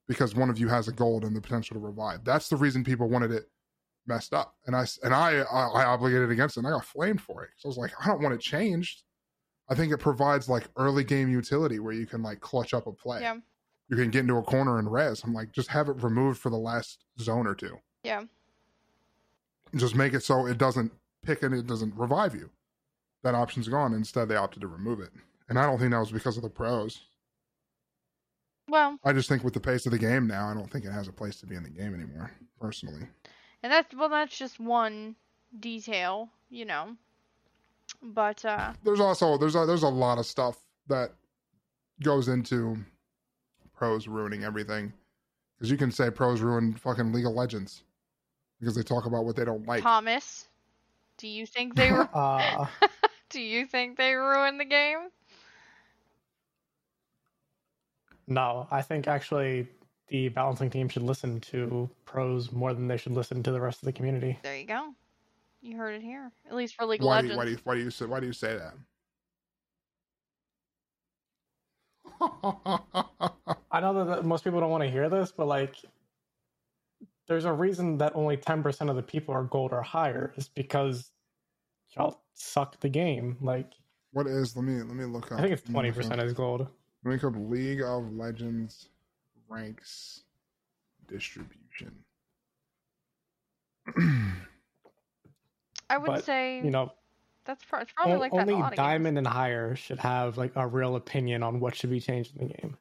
[0.07, 2.23] because one of you has a gold and the potential to revive.
[2.23, 3.49] That's the reason people wanted it
[4.07, 4.55] messed up.
[4.67, 6.59] And I and I I, I obligated against it.
[6.61, 7.49] and I got flamed for it.
[7.57, 9.03] So I was like, I don't want it changed.
[9.69, 12.91] I think it provides like early game utility where you can like clutch up a
[12.91, 13.37] play Yeah.
[13.89, 15.23] you can get into a corner and res.
[15.23, 17.77] I'm like, just have it removed for the last zone or two.
[18.03, 18.25] Yeah.
[19.75, 20.91] Just make it so it doesn't
[21.25, 22.51] pick and it doesn't revive you.
[23.23, 23.93] That option's gone.
[23.93, 25.09] Instead, they opted to remove it.
[25.49, 27.01] And I don't think that was because of the pros.
[28.67, 30.91] Well, I just think with the pace of the game now, I don't think it
[30.91, 33.07] has a place to be in the game anymore, personally.
[33.63, 35.15] and that's well, that's just one
[35.59, 36.95] detail, you know.
[38.01, 41.11] But uh, There's also there's a, there's a lot of stuff that
[42.03, 42.77] goes into
[43.73, 44.91] pros ruining everything.
[45.57, 47.83] Because you can say pros ruin fucking League of Legends
[48.59, 49.83] because they talk about what they don't like.
[49.83, 50.47] Thomas,
[51.17, 52.65] do you think they ru- Uh,
[53.29, 55.09] do you think they ruined the game?
[58.27, 59.67] No, I think actually
[60.07, 63.81] the balancing team should listen to pros more than they should listen to the rest
[63.81, 64.37] of the community.
[64.43, 64.93] There you go.
[65.61, 66.31] You heard it here.
[66.47, 67.65] At least for League why of do, you, Legends.
[67.65, 68.73] why do you why do you say why do you say that?
[73.71, 75.75] I know that- that most people don't want to hear this, but like,
[77.27, 81.11] there's a reason that only 10% of the people are gold or higher is because
[81.95, 83.37] y'all suck the game.
[83.41, 83.73] Like,
[84.11, 84.55] what is?
[84.55, 85.39] Let me let me look up.
[85.39, 86.67] I think it's let me look 20% is gold.
[87.05, 88.89] Let me up League of Legends
[89.47, 90.23] ranks
[91.07, 91.93] distribution.
[95.87, 96.91] I would but, say You know,
[97.45, 98.77] that's pro- it's probably o- like that only a lot games.
[98.77, 102.47] diamond and higher should have like a real opinion on what should be changed in
[102.47, 102.75] the game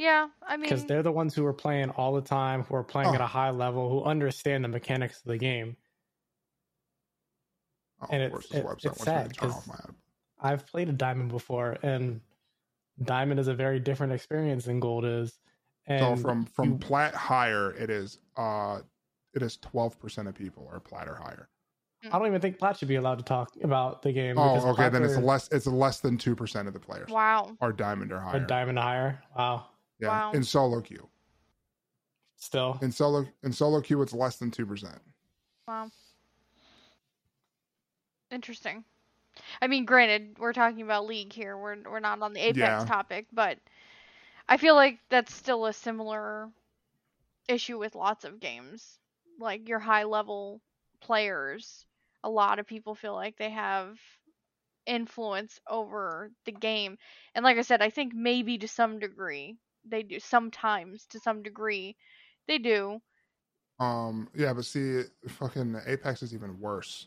[0.00, 2.82] Yeah, I mean, because they're the ones who are playing all the time, who are
[2.82, 3.24] playing at Oh.
[3.24, 5.76] a high level, who understand the mechanics of the game.
[8.00, 9.94] Oh, And of it's- course, this it- website it's wants me sad to
[10.42, 10.60] turn 'cause- off my app.
[10.60, 12.20] I've played a diamond before, and
[13.02, 15.38] diamond is a very different experience than gold is.
[15.86, 18.82] And So from from you- plat higher, it is uh,
[19.34, 21.48] it is twelve percent of people are plat or higher.
[22.04, 24.38] I don't even think Plat should be allowed to talk about the game.
[24.38, 27.54] Oh, okay, then Plats it's less it's less than two percent of the players wow.
[27.60, 28.40] are diamond or are higher.
[28.46, 29.22] diamond higher.
[29.36, 29.66] Wow.
[29.98, 30.32] yeah, Wow.
[30.32, 31.06] in solo queue.
[32.36, 34.98] Still, In solo in solo queue, it's less than two percent.
[35.68, 35.90] Wow.
[38.30, 38.84] Interesting.
[39.62, 41.56] I mean, granted, we're talking about League here.
[41.56, 42.84] We're we're not on the Apex Yeah.
[42.84, 43.58] topic, but
[44.48, 46.50] I feel like that's still a similar
[47.48, 48.98] issue with lots of games.
[49.38, 50.60] Like your high level
[51.00, 51.84] players,
[52.24, 53.98] a lot of people feel like they have
[54.86, 56.98] influence over the game.
[57.34, 61.42] And like I said, I think maybe to some degree they do sometimes to some
[61.42, 61.96] degree
[62.46, 63.00] they do.
[63.78, 67.06] Um, yeah, but see, fucking Apex is even worse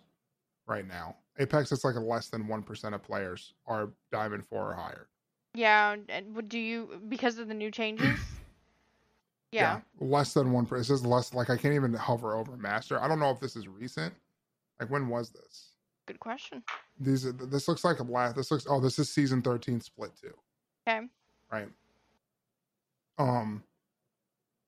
[0.68, 1.18] right now.
[1.40, 5.08] Apex is like less than one percent of players are Diamond Four or higher.
[5.56, 8.20] Yeah, and do you because of the new changes?
[9.52, 9.80] yeah.
[10.00, 10.68] less than one.
[10.72, 11.34] It says less.
[11.34, 13.02] Like I can't even hover over Master.
[13.02, 14.14] I don't know if this is recent.
[14.80, 15.70] Like when was this?
[16.08, 16.64] Good question.
[17.00, 17.26] These.
[17.26, 18.36] are- This looks like a last.
[18.36, 18.66] This looks.
[18.70, 20.34] Oh, this is season thirteen split two.
[20.88, 21.08] Okay.
[21.52, 21.70] Right.
[23.18, 23.64] Um.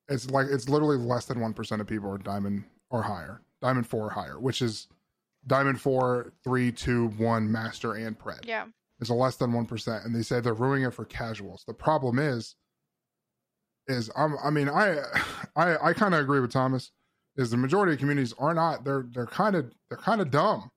[0.07, 3.41] It's like it's literally less than one percent of people are diamond or higher.
[3.61, 4.87] Diamond four or higher, which is
[5.47, 8.45] diamond four, three, two, one, master, and pred.
[8.45, 8.65] Yeah.
[8.99, 11.63] It's a less than one percent, and they say they're ruining it for casuals.
[11.67, 12.55] The problem is,
[13.87, 14.97] is I'm, I mean, I,
[15.55, 16.91] I, I kind of agree with Thomas.
[17.37, 20.71] Is the majority of communities are not they're they're kind of they're kind of dumb,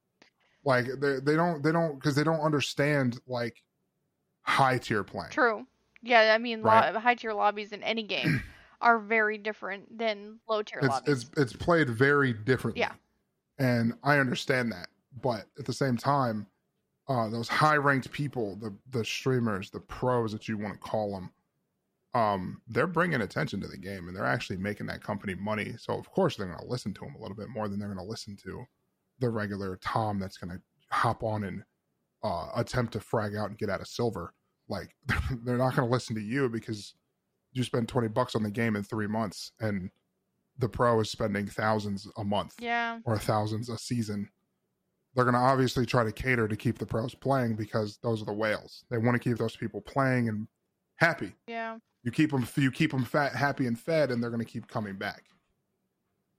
[0.64, 3.56] like they they don't they don't because they don't understand like
[4.42, 5.30] high tier playing.
[5.30, 5.64] True.
[6.02, 6.92] Yeah, I mean, Right.
[6.92, 8.42] lo- high tier lobbies in any game
[8.80, 11.22] are very different than low tier It's lobbies.
[11.30, 12.80] it's it's played very differently.
[12.80, 12.92] Yeah.
[13.58, 14.88] And I understand that,
[15.22, 16.46] but at the same time,
[17.08, 21.12] uh, those high ranked people, the the streamers, the pros that you want to call
[21.12, 21.32] them,
[22.14, 25.74] um, they're bringing attention to the game and they're actually making that company money.
[25.78, 27.92] So of course they're going to listen to them a little bit more than they're
[27.92, 28.64] going to listen to
[29.18, 31.62] the regular Tom that's going to hop on and
[32.22, 34.34] uh, attempt to frag out and get out of silver.
[34.68, 34.94] Like
[35.44, 36.94] they're not going to listen to you because
[37.52, 39.90] you spend twenty bucks on the game in three months and
[40.58, 42.98] the pro is spending thousands a month yeah.
[43.04, 44.28] or thousands a season.
[45.14, 48.26] They're going to obviously try to cater to keep the pros playing because those are
[48.26, 48.84] the whales.
[48.90, 50.46] They want to keep those people playing and
[50.96, 51.32] happy.
[51.46, 51.78] Yeah.
[52.04, 54.68] You keep them, you keep them fat, happy, and fed, and they're going to keep
[54.68, 55.24] coming back.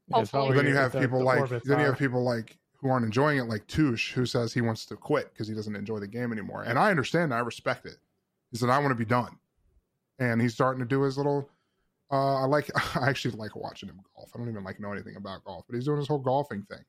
[0.08, 0.56] It's about Hopefully.
[0.58, 3.06] then you have the- people the like orbits then you have people like who aren't
[3.06, 6.08] enjoying it, like Touche, who says he wants to quit because he doesn't enjoy the
[6.08, 6.64] game anymore.
[6.64, 7.98] And I understand, that, I respect it.
[8.52, 9.38] He said, "I want to be done,"
[10.18, 11.50] and he's starting to do his little.
[12.12, 12.70] Uh, I like.
[12.96, 14.32] I actually like watching him golf.
[14.34, 16.84] I don't even like know anything about golf, but he's doing his whole golfing thing.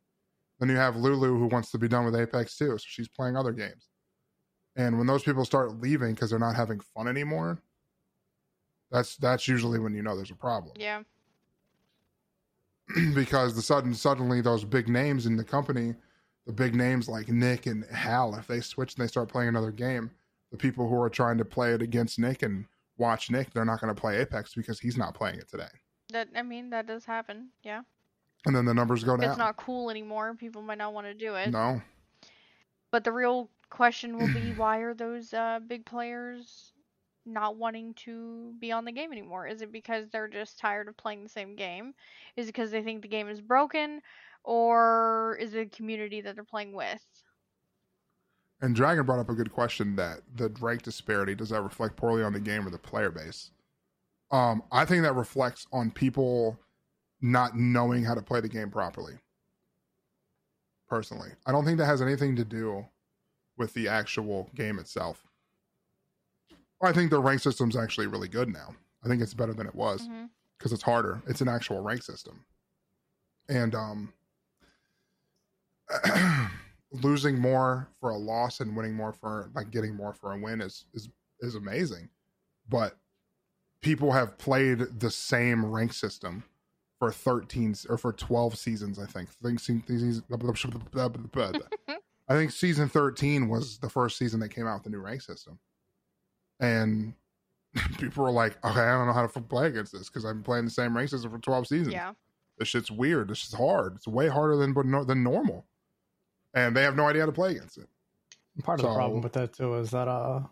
[0.58, 3.36] Then you have Lulu, who wants to be done with Apex too, so she's playing
[3.36, 3.88] other games.
[4.76, 7.58] And when those people start leaving because they're not having fun anymore,
[8.90, 11.02] that's that's usually when you know there's a problem Yeah.
[13.14, 15.94] because the sudden suddenly those big names in the company,
[16.46, 19.70] the big names like Nick and Hal, if they switch and they start playing another
[19.70, 20.10] game,
[20.50, 22.66] the people who are trying to play it against Nick and
[23.00, 25.68] watch Nick, they're not going to play Apex because he's not playing it today.
[26.12, 27.48] That I mean, that does happen.
[27.64, 27.82] Yeah.
[28.46, 29.28] And then the numbers go down.
[29.28, 31.50] it's not cool anymore, people might not want to do it.
[31.50, 31.82] no,
[32.90, 36.72] But the real question will be why are those uh, big players
[37.26, 39.46] not wanting to be on the game anymore?
[39.46, 41.92] Is it because they're just tired of playing the same game?
[42.36, 44.00] Is it because they think the game is broken?
[44.42, 47.04] Or is it a community that they're playing with?
[48.62, 52.22] And Dragon brought up a good question that the rank disparity does that reflect poorly
[52.22, 53.50] on the game or the player base?
[54.30, 56.58] Um, I think that reflects on people
[57.20, 59.14] not knowing how to play the game properly.
[60.88, 62.84] Personally, I don't think that has anything to do
[63.56, 65.22] with the actual game itself.
[66.82, 68.74] I think the rank system's actually really good now.
[69.04, 70.08] I think it's better than it was
[70.58, 71.22] because it's harder.
[71.26, 72.44] It's an actual rank system,
[73.48, 74.12] and um,
[76.92, 80.60] losing more for a loss and winning more for like getting more for a win
[80.60, 81.08] is is
[81.40, 82.08] is amazing.
[82.68, 82.96] But
[83.82, 86.44] people have played the same rank system
[86.98, 88.98] for 13 or for 12 seasons.
[88.98, 89.28] I think.
[89.42, 89.82] I think season-
[92.28, 95.22] I think season 13 was the first season that came out with the new rank
[95.22, 95.58] system,
[96.60, 97.14] and
[97.98, 100.42] people were like, "Okay, I don't know how to play against this because I've been
[100.42, 101.92] playing the same rank system for 12 seasons.
[101.94, 102.12] Yeah.
[102.58, 103.28] This shit's weird.
[103.28, 103.94] This is hard.
[103.96, 104.74] It's way harder than
[105.06, 105.64] than normal,
[106.54, 107.88] and they have no idea how to play against it."
[108.62, 110.42] Part of the problem with that too is that uh,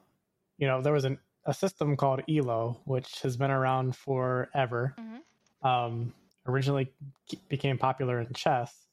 [0.59, 4.95] you know, there was an, a system called Elo, which has been around forever.
[4.99, 5.23] Mhm.
[5.67, 6.15] Um,
[6.47, 6.93] originally
[7.49, 8.89] became popular in chess,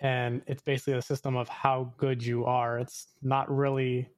[0.00, 2.78] and it's basically a system of how good you are.
[2.78, 4.08] It's not really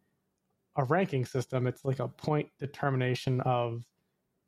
[0.77, 1.67] a ranking system.
[1.67, 3.85] It's like a point determination of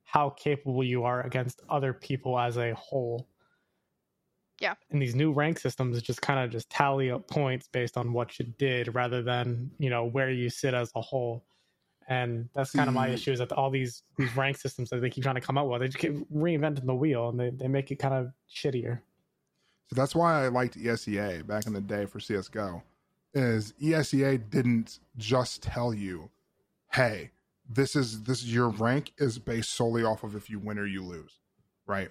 [0.05, 3.29] how capable you are against other people as a whole.
[4.61, 4.75] Yeah.
[4.91, 8.39] And these new rank systems just kind of just tally up points based on what
[8.39, 11.45] you did rather than, you know, where you sit as a whole.
[12.09, 13.15] And that's kind of my hmm.
[13.15, 15.67] issue is that all these these rank systems that they keep trying to come up
[15.67, 19.01] with, they just keep reinventing the wheel and they, they make it kind of shittier.
[19.89, 22.83] So that's why I liked ESEA back in the day for CS:GO.
[23.33, 26.31] Is ESEA didn't just tell you,
[26.93, 27.31] "Hey,
[27.69, 31.05] this is this your rank is based solely off of if you win or you
[31.05, 31.39] lose,"
[31.87, 32.11] right?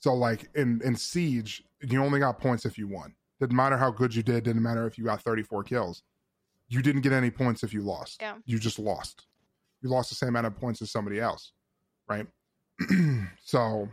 [0.00, 3.14] So like in in Siege, you only got points if you won.
[3.38, 4.44] Didn't matter how good you did.
[4.44, 6.02] Didn't matter if you got 34 kills.
[6.68, 8.20] You didn't get any points if you lost.
[8.20, 8.34] Yeah.
[8.44, 9.26] You just lost.
[9.82, 11.52] You lost the same amount of points as somebody else,
[12.08, 12.26] right?
[13.42, 13.88] so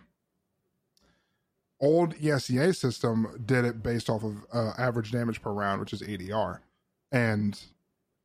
[1.80, 6.02] old ESEA system did it based off of uh, average damage per round, which is
[6.02, 6.60] ADR,
[7.12, 7.60] and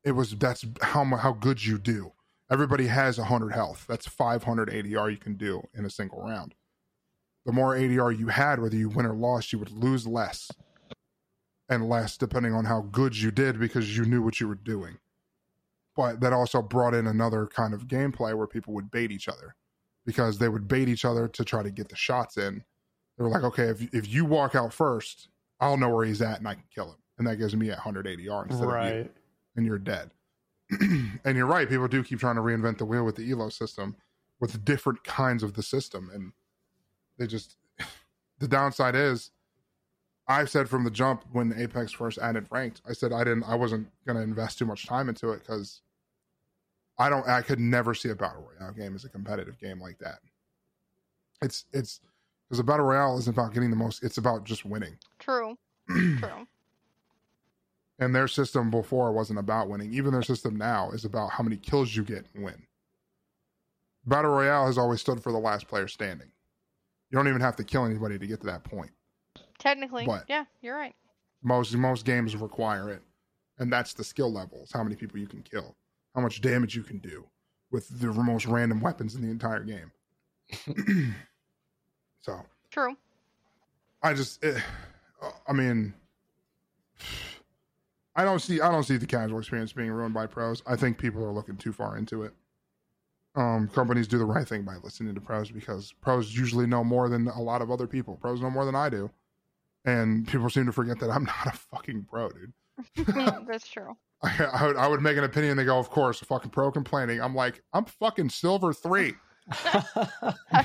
[0.05, 2.13] it was that's how how good you do.
[2.51, 3.87] Everybody has 100 health.
[3.89, 6.55] That's 500 ADR you can do in a single round.
[7.45, 10.51] The more ADR you had, whether you win or lost, you would lose less
[11.69, 14.99] and less depending on how good you did because you knew what you were doing.
[15.97, 19.57] But that also brought in another kind of gameplay where people would bait each other
[20.07, 22.65] because they would bait each other to try to get the shots in.
[23.19, 25.29] They were like, okay, if if you walk out first,
[25.61, 27.77] I'll know where he's at and I can kill him, and that gives me a
[27.77, 28.71] hundred ADR instead of
[29.05, 29.11] you,
[29.57, 30.11] and you're dead.
[30.81, 33.97] and you're right, people do keep trying to reinvent the wheel with the Elo system,
[34.41, 36.33] with different kinds of the system, and
[37.19, 37.57] they just
[38.39, 39.31] the downside is
[40.29, 43.55] I've said from the jump when Apex first added ranked, I said I didn't I
[43.55, 45.83] wasn't gonna invest too much time into it because
[46.99, 49.99] I don't I could never see a battle royale game as a competitive game like
[49.99, 50.19] that.
[51.43, 52.01] It's it's
[52.49, 54.97] because a battle royale isn't about getting the most it's about just winning.
[55.19, 55.57] True.
[55.89, 56.47] True.
[57.99, 59.93] and their system before wasn't about winning.
[59.93, 62.63] Even their system now is about how many kills you get and win.
[64.07, 66.29] Battle Royale has always stood for the last player standing.
[67.13, 68.91] You don't even have to kill anybody to get to that point.
[69.59, 70.97] Technically, But- yeah, you're right.
[71.43, 73.03] most most games require it
[73.59, 75.77] and that's the skill levels how many people you can kill
[76.15, 77.25] how much damage you can do
[77.71, 79.91] with the most random weapons in the entire game
[82.23, 82.97] so True.
[84.03, 84.59] i just eh,
[85.49, 85.93] i mean
[88.17, 90.97] i don't see i don't see the casual experience being ruined by pros i think
[90.99, 92.33] people are looking too far into it
[93.35, 97.09] um companies do the right thing by listening to pros because pros usually know more
[97.09, 99.11] than a lot of other people pros know more than i do
[99.85, 102.53] and people seem to forget that i'm not a fucking pro dude
[103.47, 103.97] That's true.
[104.23, 105.57] I, I, would, I would make an opinion.
[105.57, 107.21] They go, of course, a fucking pro complaining.
[107.21, 109.15] I'm like, I'm fucking silver three.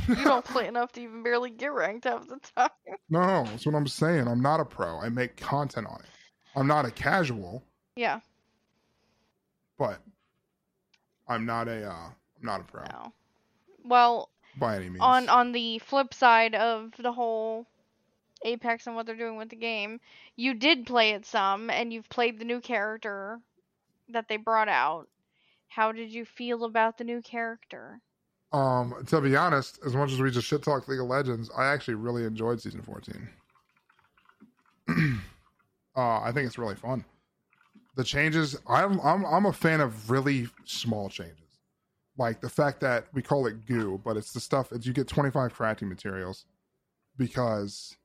[0.08, 2.70] you don't play enough to even barely get ranked half the time.
[3.10, 4.28] No, that's what I'm saying.
[4.28, 5.00] I'm not a pro.
[5.00, 6.10] I make content on it.
[6.56, 7.64] I'm not a casual,
[7.96, 8.20] Yeah.
[9.78, 10.00] but
[11.28, 13.14] I'm not a, uh, I'm not a pro No.
[13.84, 15.02] Well, by any means.
[15.02, 17.66] on on the flip side of the whole
[18.44, 20.00] Apex and what they're doing with the game,
[20.36, 23.40] you did play it some, and you've played the new character
[24.10, 25.08] that they brought out.
[25.68, 28.02] How did you feel about the new character?
[28.52, 31.68] um, to be honest, as much as we just shit talk League of Legends, I
[31.68, 33.30] actually really enjoyed season 14.
[35.96, 37.04] uh, I think it's really fun.
[37.96, 41.47] The changes, I'm, I'm, I'm a fan of really small changes.
[42.18, 45.08] Like the fact that we call it goo, but it's the stuff that you get
[45.08, 46.46] 25 crafting materials
[47.18, 47.96] because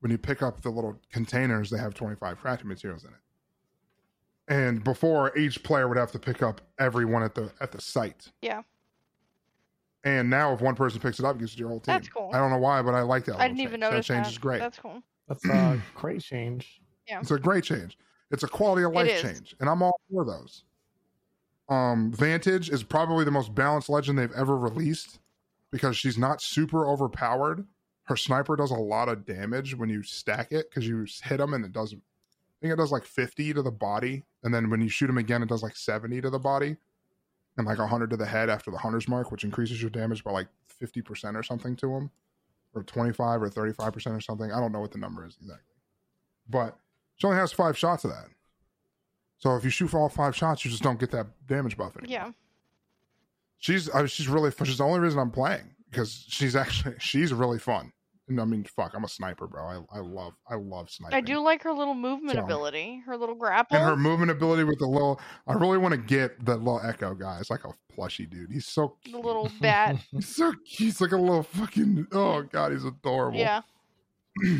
[0.00, 3.16] when you pick up the little containers, they have 25 crafting materials in it.
[4.48, 8.30] And before each player would have to pick up everyone at the at the site.
[8.40, 8.62] Yeah.
[10.04, 11.94] And now, if one person picks it up, it gives it to your whole team.
[11.94, 12.30] That's cool.
[12.32, 13.40] I don't know why, but I like that.
[13.40, 13.80] I didn't even change.
[13.80, 14.32] notice that change that.
[14.32, 14.58] is great.
[14.60, 15.02] That's cool.
[15.26, 16.80] That's a great change.
[17.08, 17.20] Yeah.
[17.20, 17.98] It's a great change.
[18.30, 20.62] It's a quality of life change, and I'm all for those.
[21.68, 25.18] Um, Vantage is probably the most balanced legend they've ever released
[25.70, 27.66] because she's not super overpowered.
[28.04, 31.54] Her sniper does a lot of damage when you stack it because you hit them
[31.54, 31.92] and it does.
[31.92, 31.98] I
[32.60, 35.42] think it does like 50 to the body, and then when you shoot them again,
[35.42, 36.76] it does like 70 to the body,
[37.56, 40.30] and like 100 to the head after the hunter's mark, which increases your damage by
[40.30, 40.48] like
[40.80, 42.10] 50% or something to them,
[42.74, 44.52] or 25 or 35% or something.
[44.52, 45.74] I don't know what the number is exactly,
[46.48, 46.78] but
[47.16, 48.28] she only has five shots of that.
[49.38, 51.96] So if you shoot for all five shots, you just don't get that damage buff
[51.96, 52.10] anymore.
[52.12, 52.32] Yeah.
[53.58, 54.66] She's I, she's really fun.
[54.66, 57.92] She's the only reason I'm playing because she's actually she's really fun.
[58.28, 59.62] And I mean, fuck, I'm a sniper, bro.
[59.92, 61.16] I, I love I love sniping.
[61.16, 63.76] I do like her little movement So- ability, her little grapple.
[63.76, 67.14] And her movement ability with the little, I really want to get that little Echo
[67.14, 67.38] guy.
[67.40, 68.50] It's like a plushy dude.
[68.50, 69.24] He's so the cute.
[69.24, 69.96] little bat.
[70.10, 70.60] He's so cute.
[70.64, 72.08] He's like a little fucking.
[72.12, 73.38] Oh god, he's adorable.
[73.38, 73.62] yeah.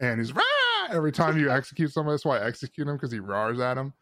[0.00, 0.42] And he's rah!
[0.90, 2.14] every time you execute somebody.
[2.14, 3.92] That's why I execute him because he roars at him.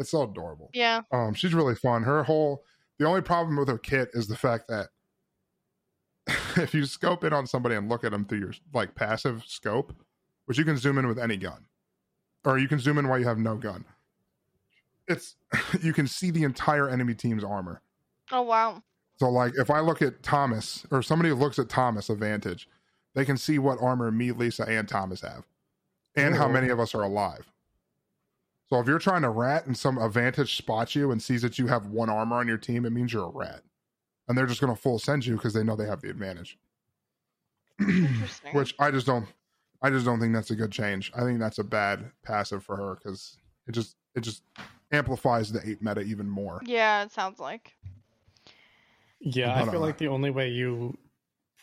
[0.00, 0.70] It's so adorable.
[0.72, 1.02] Yeah.
[1.12, 2.02] Um, she's really fun.
[2.02, 2.64] Her whole
[2.98, 4.88] the only problem with her kit is the fact that
[6.56, 9.94] if you scope in on somebody and look at them through your like passive scope,
[10.46, 11.66] which you can zoom in with any gun,
[12.44, 13.84] or you can zoom in while you have no gun,
[15.06, 15.36] it's
[15.82, 17.82] you can see the entire enemy team's armor.
[18.32, 18.82] Oh wow.
[19.18, 22.66] So like if I look at Thomas or somebody looks at Thomas Advantage,
[23.14, 25.44] they can see what armor me, Lisa, and Thomas have.
[26.16, 27.50] And how many of us are alive.
[28.72, 31.66] So if you're trying to rat and some Advantage spots you and sees that you
[31.66, 33.62] have one armor on your team, it means you're a rat.
[34.28, 36.56] And they're just gonna full send you because they know they have the advantage.
[38.52, 39.26] Which I just don't.
[39.82, 41.10] I just don't think that's a good change.
[41.16, 44.42] I think that's a bad passive for her because it just it just
[44.92, 46.60] amplifies the eight meta even more.
[46.64, 47.74] yeah, it sounds like.
[49.20, 49.86] Yeah, I Hold feel on.
[49.86, 50.96] like the only way you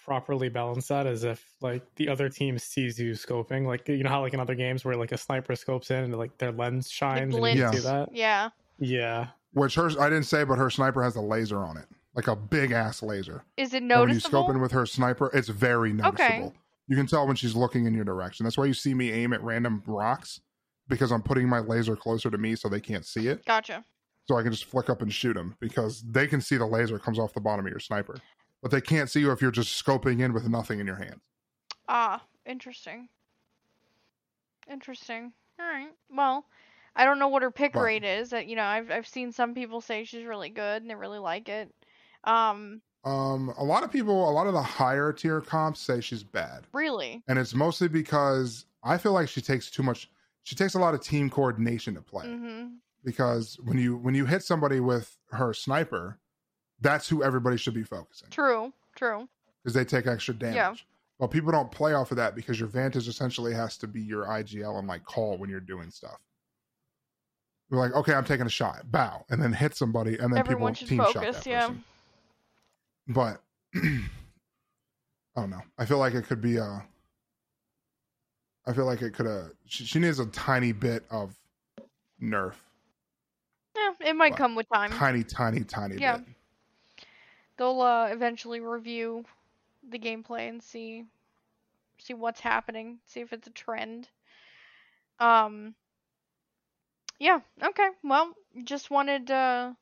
[0.08, 3.68] properly balance that is if like the other team sees you scoping.
[3.68, 6.18] Like you know how like in other games where like a sniper scopes in and
[6.18, 7.76] like their lens shines and you glint.
[7.76, 8.10] see that.
[8.16, 8.50] Yeah.
[8.80, 9.28] Yeah.
[9.52, 11.86] Which hers I didn't say, but her sniper has a laser on it,
[12.16, 13.44] like a big ass laser.
[13.58, 14.30] Is it And when you noticeable?
[14.30, 16.54] scope in with her sniper, it's very noticeable.
[16.88, 18.46] You can tell when she's looking in your direction.
[18.46, 20.40] That's why you see me aim at random rocks
[20.88, 23.44] because I'm putting my laser closer to me so they can't see it.
[23.46, 23.84] Gotcha.
[24.30, 26.98] So I can just flick up and shoot them because they can see the laser
[26.98, 28.18] comes off the bottom of your sniper,
[28.62, 31.22] but they can't see you if you're just scoping in with nothing in your hand.
[31.88, 33.10] Ah, interesting.
[34.70, 35.32] Interesting.
[35.60, 35.92] All right.
[36.12, 36.46] Well,
[36.96, 38.30] I don't know what her pick But- rate is.
[38.32, 41.20] That you know, I've I've seen some people say she's really good and they really
[41.20, 41.74] like it.
[42.24, 46.24] Um, Um, a lot of people, a lot of the higher tier comps say she's
[46.24, 47.24] bad, really.
[47.28, 50.10] and it's mostly because I feel like she takes too much.
[50.44, 52.26] She takes a lot of team coordination to play.
[52.26, 52.68] Mm-hmm.
[53.06, 56.20] because when you when you hit somebody with her sniper,
[56.82, 58.72] that's who everybody should be focusing True.
[58.96, 59.28] True.
[59.64, 60.56] because they take extra damage.
[60.56, 60.74] Yeah.
[61.20, 64.26] Well, people don't play off of that because your vantage essentially has to be your
[64.26, 66.18] IGL and like call when you're doing stuff.
[67.72, 70.74] You're like, okay, I'm taking a shot, bow, and then hit somebody, and then Everyone
[70.74, 71.38] people team shot focus.
[71.44, 71.68] that Yeah.
[71.68, 71.84] person.
[73.10, 73.42] But
[73.76, 75.62] I don't know.
[75.78, 76.84] I feel like it could be a.
[78.66, 79.52] I feel like it could have.
[79.66, 81.36] She, she needs a tiny bit of
[82.22, 82.54] nerf,
[83.76, 83.94] Yeah.
[84.10, 84.92] It might But come with time.
[84.92, 86.18] tiny, tiny, tiny Yeah.
[86.18, 86.28] bit.
[87.58, 89.26] They'll uh, eventually review
[89.88, 91.06] the gameplay and see
[92.00, 94.10] see what's happening, see if it's a trend.
[95.20, 95.76] Um
[97.20, 97.90] Yeah, okay.
[98.04, 99.74] Well, just wanted uh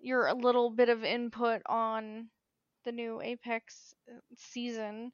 [0.00, 2.28] your a little bit of input on
[2.84, 5.12] the new Apex uh, season.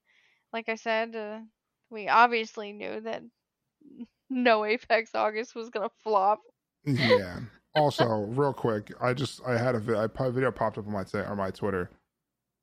[0.53, 1.41] Like I said, uh,
[1.91, 3.23] we obviously knew that
[4.31, 6.41] no Apex August was going to flop.
[6.85, 7.41] Yeah.
[7.75, 10.93] Also, real quick, I just I had a, vi- I, a video popped up on
[10.93, 11.91] my t- on my Twitter,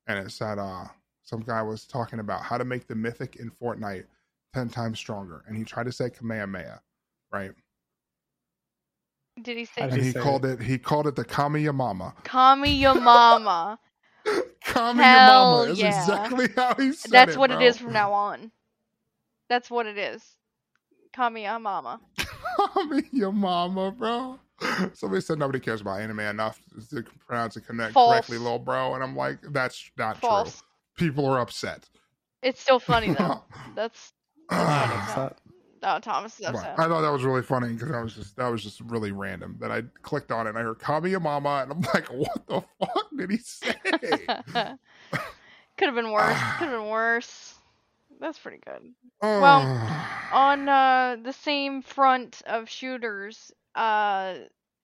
[0.07, 0.85] and it said uh
[1.23, 4.05] some guy was talking about how to make the mythic in Fortnite
[4.53, 6.81] ten times stronger, and he tried to say Kamehameha,
[7.33, 7.51] right?
[9.41, 12.13] Did he say How And he he say called it he called it the Kamiyamama.
[12.23, 13.79] Kami your mama?
[14.65, 15.83] Kamiyamama is yeah.
[15.83, 17.29] exactly how he said it.
[17.29, 17.39] That's it.
[17.39, 17.57] what bro.
[17.61, 18.51] it is from now on.
[19.49, 20.23] That's what it is.
[21.13, 22.01] Kami your mama.
[22.59, 24.39] Kamiyamama, bro.
[24.93, 26.59] Somebody said nobody cares about anime enough
[26.89, 28.11] to pronounce it connect False.
[28.11, 30.45] correctly, little bro, and I'm like, that's not true.
[30.97, 31.89] People are upset.
[32.41, 33.43] It's still funny though.
[33.75, 34.13] That's
[34.47, 35.15] What's funny.
[35.15, 35.37] that?
[35.83, 36.75] oh Thomas is upset.
[36.77, 39.57] I thought that was really funny because I was just that was just really random.
[39.59, 43.07] That I clicked on it and I heard Kamiyamama and I'm like, what the fuck
[43.15, 43.75] did he say?
[45.77, 46.37] Could have been worse.
[46.57, 47.55] Could have been worse.
[48.19, 48.93] That's pretty good.
[49.21, 50.07] Oh.
[50.33, 54.35] On uh, the same front of shooters, uh,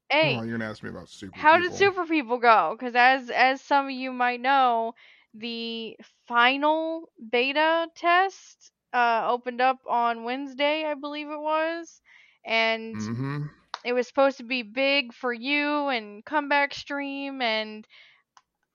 [0.09, 1.31] hey, you're gonna ask me about super.
[1.31, 1.59] how people.
[1.59, 2.75] did Super People go?
[2.77, 4.93] Because as as some of you might know,
[5.33, 12.01] the final beta test uh, opened up on Wednesday, I believe it was,
[12.45, 13.43] and Mm-hmm.
[13.83, 17.87] it was supposed to be big for you and comeback stream and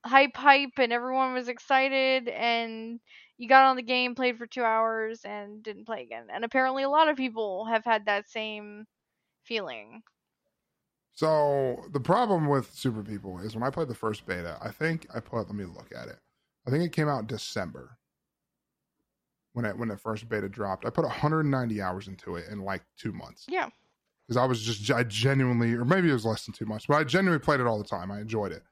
[0.05, 2.99] hype hype and everyone was excited and
[3.37, 6.83] you got on the game played for two hours and didn't play again and apparently
[6.83, 8.85] a lot of people have had that same
[9.43, 10.03] feeling
[11.13, 15.07] So the problem with Super People is when I played the first beta, I think
[15.13, 15.47] I put.
[15.47, 16.19] Let me look at it.
[16.65, 17.97] I think it came out in December
[19.53, 20.85] when it when the first beta dropped.
[20.85, 23.45] I put 190 hours into it in like two months.
[23.47, 23.69] yeah
[24.25, 26.95] because I was just I genuinely, or maybe it was less than two months, but
[26.95, 28.11] I genuinely played it all the time.
[28.11, 28.63] I enjoyed it.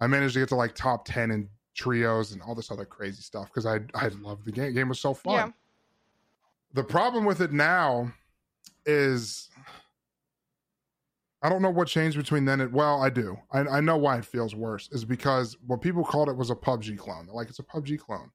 [0.00, 3.22] I managed to get to like top ten in trios and all this other crazy
[3.22, 4.74] stuff because I I loved the game.
[4.74, 5.34] game was so fun.
[5.34, 5.50] Yeah.
[6.74, 8.12] The problem with it now
[8.84, 9.48] is
[11.42, 13.38] I don't know what changed between then and well, I do.
[13.52, 16.54] I, I know why it feels worse is because what people called it was a
[16.54, 17.26] PUBG clone.
[17.26, 18.30] They're like it's a PUBG clone.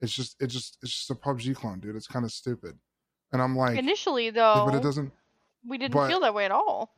[0.00, 1.96] It's just it just it's just a PUBG clone, dude.
[1.96, 2.78] It's kind of stupid.
[3.32, 5.12] And I'm like, initially though but it doesn't.
[5.66, 6.94] we didn't but- feel that way at all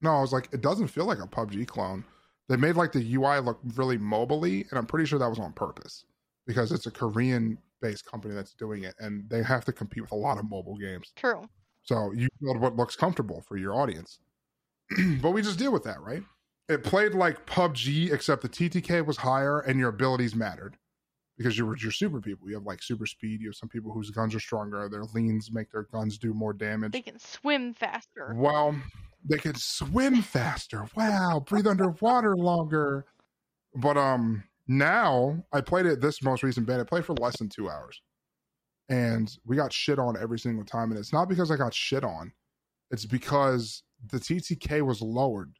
[0.00, 2.04] No, I was like, it doesn't feel like a PUBG clone.
[2.48, 5.52] They made like the UI look really mobily, and I'm pretty sure that was on
[5.54, 6.04] purpose
[6.46, 10.12] because it's a Korean based company that's doing it, and they have to compete with
[10.12, 11.12] a lot of mobile games.
[11.16, 11.48] true
[11.82, 14.20] So you build what looks comfortable for your audience.
[15.20, 16.22] but we just deal with that, right?
[16.68, 20.76] It played like PUBG, except the TTK was higher and your abilities mattered
[21.38, 22.48] because you're you're super people.
[22.48, 23.40] You have like super speed.
[23.40, 24.88] You have some people whose guns are stronger.
[24.88, 26.92] Their leans make their guns do more damage.
[26.92, 28.74] they can swim faster Well,
[29.24, 30.86] they can swim faster.
[30.96, 33.06] Wow, breathe underwater longer.
[33.74, 36.80] But um, Now I played it this most recent beta.
[36.80, 38.00] I played for less than two hours,
[38.88, 40.90] and we got shit on every single time.
[40.90, 42.32] And it's not because I got shit on;
[42.90, 45.52] it's because the TTK was lowered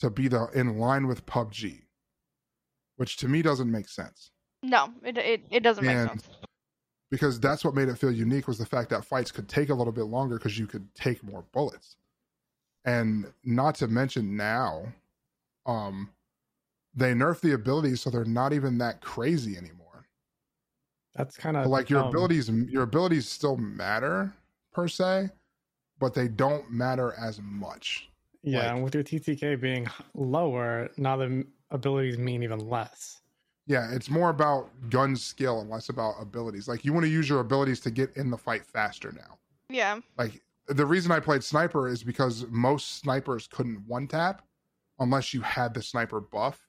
[0.00, 1.82] to be the in line with PUBG,
[2.96, 4.30] which to me doesn't make sense.
[4.62, 6.28] No, it it, it doesn't make sense.
[7.10, 9.74] because that's what made it feel unique was the fact that fights could take a
[9.74, 11.96] little bit longer because you could take more bullets
[12.84, 14.84] and not to mention now
[15.66, 16.08] um
[16.94, 20.06] they nerf the abilities so they're not even that crazy anymore
[21.14, 24.32] That's kind of like your abilities your abilities still matter
[24.72, 25.30] per se
[26.00, 28.08] but they don't matter as much
[28.42, 33.20] Yeah, like- and with your TTK being lower, now the abilities mean even less.
[33.66, 37.28] yeah it's more about gun skill and less about abilities like you want to use
[37.28, 39.38] your abilities to get in the fight faster now
[39.68, 40.00] Yeah.
[40.18, 44.42] like the reason I played sniper is because most snipers couldn't one tap
[45.00, 46.68] unless you had the sniper buff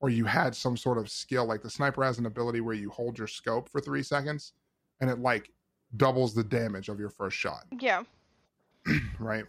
[0.00, 1.44] or you had some sort of skill.
[1.46, 4.52] Like the sniper has an ability where you hold your scope for three seconds
[5.00, 5.52] and it like
[5.96, 8.02] doubles the damage of your first shot, Yeah.
[9.18, 9.44] right?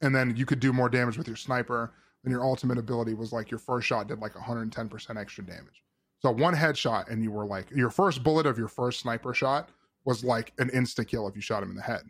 [0.00, 1.92] And then you could do more damage with your sniper.
[2.24, 5.82] And your ultimate ability was like your first shot did like 110% extra damage.
[6.20, 9.70] So one headshot and you were like your first bullet of your first sniper shot
[10.04, 12.02] was like an insta kill if you shot him in the head.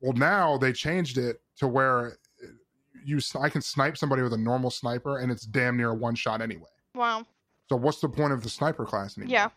[0.00, 2.46] Well, now they changed it to where uh,
[3.04, 6.16] you I can snipe somebody with a normal sniper and it's damn near a one
[6.16, 6.68] shot anyway.
[6.94, 7.24] Wow.
[7.68, 9.32] So what's the point of the sniper class anymore?
[9.32, 9.48] Yeah.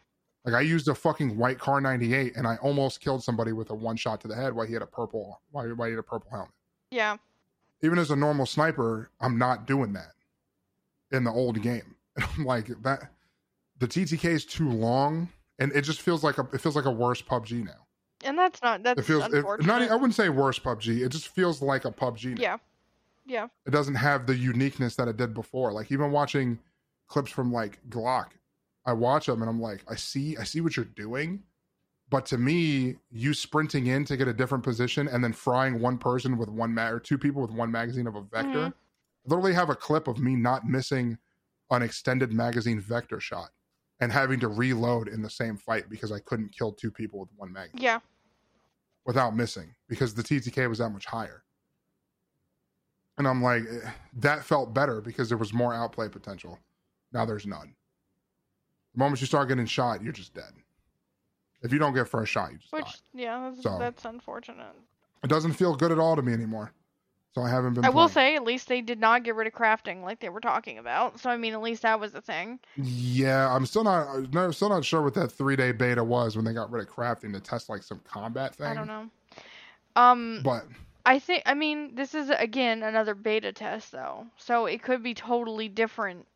[0.46, 3.76] Like I used a fucking white Kar 98 and I almost killed somebody with a
[3.76, 6.04] one shot to the head while he had a purple while while he had a
[6.04, 6.52] purple helmet.
[6.90, 7.18] Yeah.
[7.84, 10.14] Even as a normal sniper, I'm not doing that
[11.12, 11.96] in the old game.
[12.18, 13.10] And I'm like that
[13.80, 15.30] the TTK is too long
[15.60, 17.86] and it just feels like a it feels like a worse PUBG now.
[18.26, 21.06] And that's not that's It feels it, not I wouldn't say worse PUBG.
[21.06, 22.42] It just feels like a PUBG now.
[22.42, 22.58] yeah.
[23.24, 23.48] Yeah.
[23.68, 25.72] it doesn't have the uniqueness that it did before.
[25.72, 26.60] Like even watching
[27.08, 28.32] clips from like Glock,
[28.86, 31.44] I watch them and I'm like, I see, I see what you're doing,
[32.10, 35.98] but to me, you sprinting in to get a different position and then frying one
[35.98, 38.68] person with one mag or two people with one magazine of a vector.
[38.70, 38.74] Mhm.
[38.74, 41.18] I literally have a clip of me not missing
[41.70, 43.52] an extended magazine vector shot
[44.00, 47.30] and having to reload in the same fight because I couldn't kill two people with
[47.36, 48.00] one magazine Yeah.
[49.06, 51.44] without missing because the TTK was that much higher.
[53.18, 56.58] And I'm like, eh, that felt better because there was more outplay potential.
[57.12, 57.76] Now there's none.
[58.94, 60.52] The moment you start getting shot, you're just dead.
[61.64, 62.92] If you don't get first shot, you just Which die.
[63.14, 64.76] yeah, that's, So- that's unfortunate.
[65.24, 66.72] It doesn't feel good at all to me anymore.
[67.34, 67.86] So I haven't been.
[67.86, 70.42] I will say at least they did not get rid of crafting like they were
[70.42, 71.18] talking about.
[71.20, 72.60] So I mean at least that was a thing.
[72.76, 74.08] Yeah, I'm still not.
[74.14, 76.86] I'm no- still not sure what that three day beta was when they got rid
[76.86, 78.68] of crafting to test like some combat thing.
[78.68, 79.10] I don't know.
[79.96, 80.66] Um But
[81.06, 84.28] I think I mean this is again another beta test though.
[84.36, 86.28] So it could be totally different.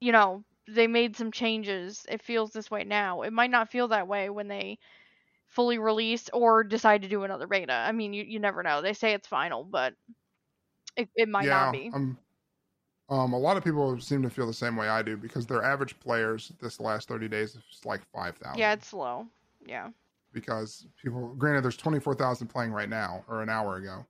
[0.00, 2.06] You know, they made some changes.
[2.08, 3.22] It feels this way now.
[3.22, 4.78] It might not feel that way when they
[5.48, 7.72] fully release or decide to do another beta.
[7.72, 8.82] I mean, you, you never know.
[8.82, 9.94] They say it's final, but
[10.96, 11.90] it, it might yeah, not be.
[11.92, 12.18] Um,
[13.08, 15.64] um, a lot of people seem to feel the same way I do because their
[15.64, 18.58] average players this last 30 days is like 5,000.
[18.58, 19.26] yeah, it's slow.
[19.66, 19.90] Yeah.
[20.32, 24.06] because people granted there's 24,000 playing right now or an hour ago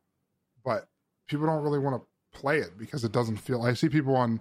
[0.64, 0.88] but
[1.26, 4.40] people don't really want to play it because it doesn't feel I see people on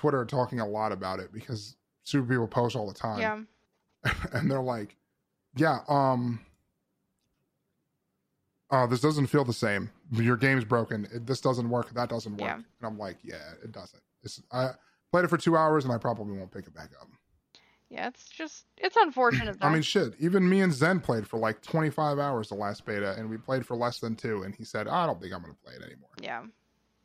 [0.00, 4.12] Twitter talking a lot about it because super people post all the time Yeah.
[4.32, 4.96] and they're like
[5.56, 6.40] yeah um
[8.70, 12.32] uh this doesn't feel the same your game's broken it, this doesn't work that doesn't
[12.38, 12.54] work Yeah.
[12.54, 14.70] and I'm like yeah it doesn't it's I
[15.10, 17.08] played it for 2 hours and I probably won't pick it back up
[17.90, 19.66] Yeah, it's just it's unfortunate though.
[19.66, 20.14] I mean, shit.
[20.18, 23.66] Even me and Zen played for like 25 hours the last beta, and we played
[23.66, 24.44] for less than two.
[24.44, 26.42] And he said, "I don't think I'm going to play it anymore." yeah.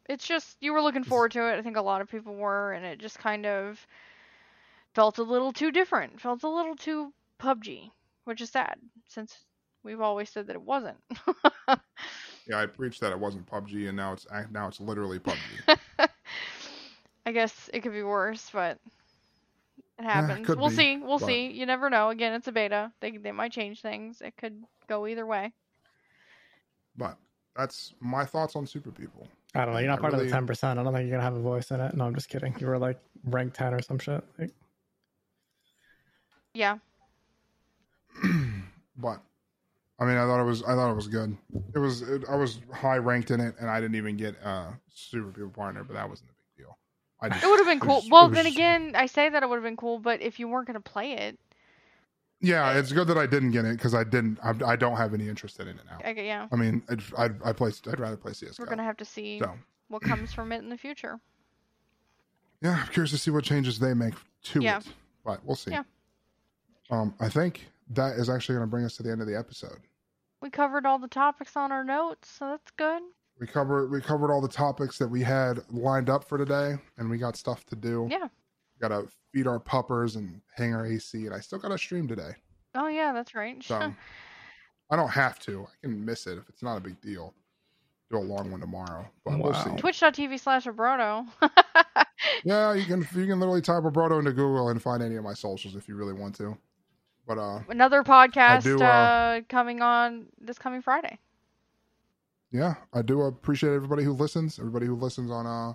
[0.08, 1.58] It's just you were looking forward to it.
[1.58, 3.86] I think a lot of people were and it just kind of
[4.94, 6.22] felt a little too different.
[6.22, 7.92] Felt a little too PUBG,
[8.26, 8.78] which is sad
[9.08, 9.36] since
[9.84, 10.98] we've always said that it wasn't.
[12.48, 15.80] Yeah, I preached that it wasn't PUBG, and now it's now it's literally PUBG.
[17.26, 18.78] I guess it could be worse, but
[20.00, 20.46] eh, it happens.
[20.46, 20.98] could we'll be, see.
[20.98, 21.48] We'll but- see.
[21.48, 22.10] You never know.
[22.10, 22.92] Again, it's a beta.
[23.00, 24.22] They they might change things.
[24.22, 25.54] It could go either way.
[26.96, 27.18] but
[27.56, 29.28] that's my thoughts on Super People.
[29.56, 29.80] I don't know.
[29.80, 30.80] You're not I part of the ten percent.
[30.80, 31.96] I don't think you're gonna have a voice in it.
[31.96, 32.56] No, I'm just kidding.
[32.60, 34.24] You were like rank ten or some shit.
[34.38, 34.52] Like,
[36.54, 36.78] Yeah.
[38.98, 39.20] but
[40.00, 41.36] I mean, I thought it was I thought it was good.
[41.74, 44.72] It was it, I was high ranked in it, and I didn't even get uh
[44.94, 46.78] Super People partner, but that wasn't a big deal.
[47.22, 47.96] I just, It would have been cool.
[48.02, 50.40] was- well, then just- again, I say that it would have been cool, but if
[50.40, 51.40] you weren't gonna play it,
[52.42, 54.40] yeah, it's good that I didn't get it because I didn't.
[54.44, 56.00] I, I don't have any interest in it now.
[56.04, 57.72] I, yeah, I mean, I'd, I'd I play.
[57.88, 58.64] I'd rather play CS:GO.
[58.64, 59.54] we're gonna have to see So
[59.88, 61.20] what comes from it in the future.
[62.62, 64.14] yeah, I'm curious to see what changes they make
[64.44, 64.80] to Yeah.
[64.80, 64.88] it,
[65.24, 65.72] but we'll see.
[65.72, 65.84] Yeah.
[66.92, 69.38] Um, I think that is actually going to bring us to the end of the
[69.38, 69.80] episode.
[70.42, 73.02] We covered all the topics on our notes, so that's good.
[73.40, 77.10] We covered we covered all the topics that we had lined up for today, and
[77.10, 78.08] we got stuff to do.
[78.10, 78.28] Yeah.
[78.82, 82.08] Got to feed our puppers and hang our AC, and I still got to stream
[82.08, 82.32] today.
[82.74, 83.64] Oh yeah, that's right.
[83.64, 83.94] So
[84.92, 85.64] I don't have to.
[85.64, 87.34] I can miss it if it's not a big deal.
[88.12, 89.72] Do a long one tomorrow, but we'll see.
[89.78, 91.28] Twitch.tv slash Abroto.
[92.44, 95.34] Yeah, you can you can literally type Abroto into Google and find any of my
[95.34, 96.58] socials if you really want to.
[97.28, 101.20] But uh, Another podcast do, uh, uh, coming on this coming Friday.
[102.52, 104.60] yeah, I do appreciate everybody who listens.
[104.60, 105.74] Everybody who listens on uh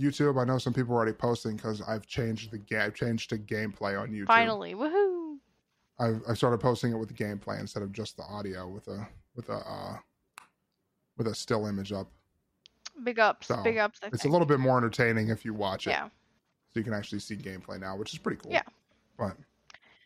[0.00, 0.40] YouTube.
[0.40, 2.80] I know some people are already posting because I've changed the game.
[2.80, 4.26] I've changed to gameplay on YouTube.
[4.26, 5.36] Finally, woohoo!
[5.98, 9.06] I've I started posting it with the gameplay instead of just the audio with a
[9.36, 9.96] with a uh,
[11.16, 12.08] with a still image up.
[13.04, 14.00] Big ups, So, big ups.
[14.02, 15.90] I It's a little bit more entertaining if you watch it.
[15.90, 16.04] yeah.
[16.06, 16.10] so
[16.74, 18.52] you can actually see gameplay now, which is pretty cool.
[18.52, 18.62] Yeah.
[19.18, 19.36] But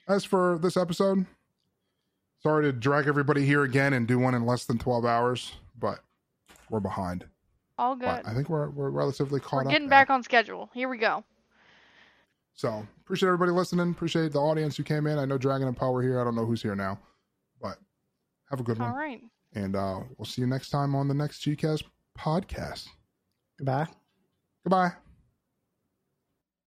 [0.07, 1.27] as for this episode,
[2.43, 6.01] sorry to drag everybody here again and do one in less than twelve hours, but
[6.71, 7.25] we're behind.
[7.79, 8.07] All good.
[8.07, 9.71] But I think we're we're relatively caught We're up.
[9.71, 9.91] getting now.
[9.91, 10.71] back on schedule.
[10.75, 11.25] Here we go.
[12.55, 13.91] So appreciate everybody listening.
[13.91, 15.19] Appreciate the audience who came in.
[15.19, 16.21] I know Dragon and Power here.
[16.21, 16.99] I don't know who's here now,
[17.61, 17.79] but
[18.51, 18.93] have a good All one.
[18.95, 19.21] All right.
[19.55, 21.83] And uh, we'll see you next time on the next CheekCast
[22.19, 22.89] podcast.
[23.59, 23.89] Goodbye.
[24.65, 24.93] Goodbye.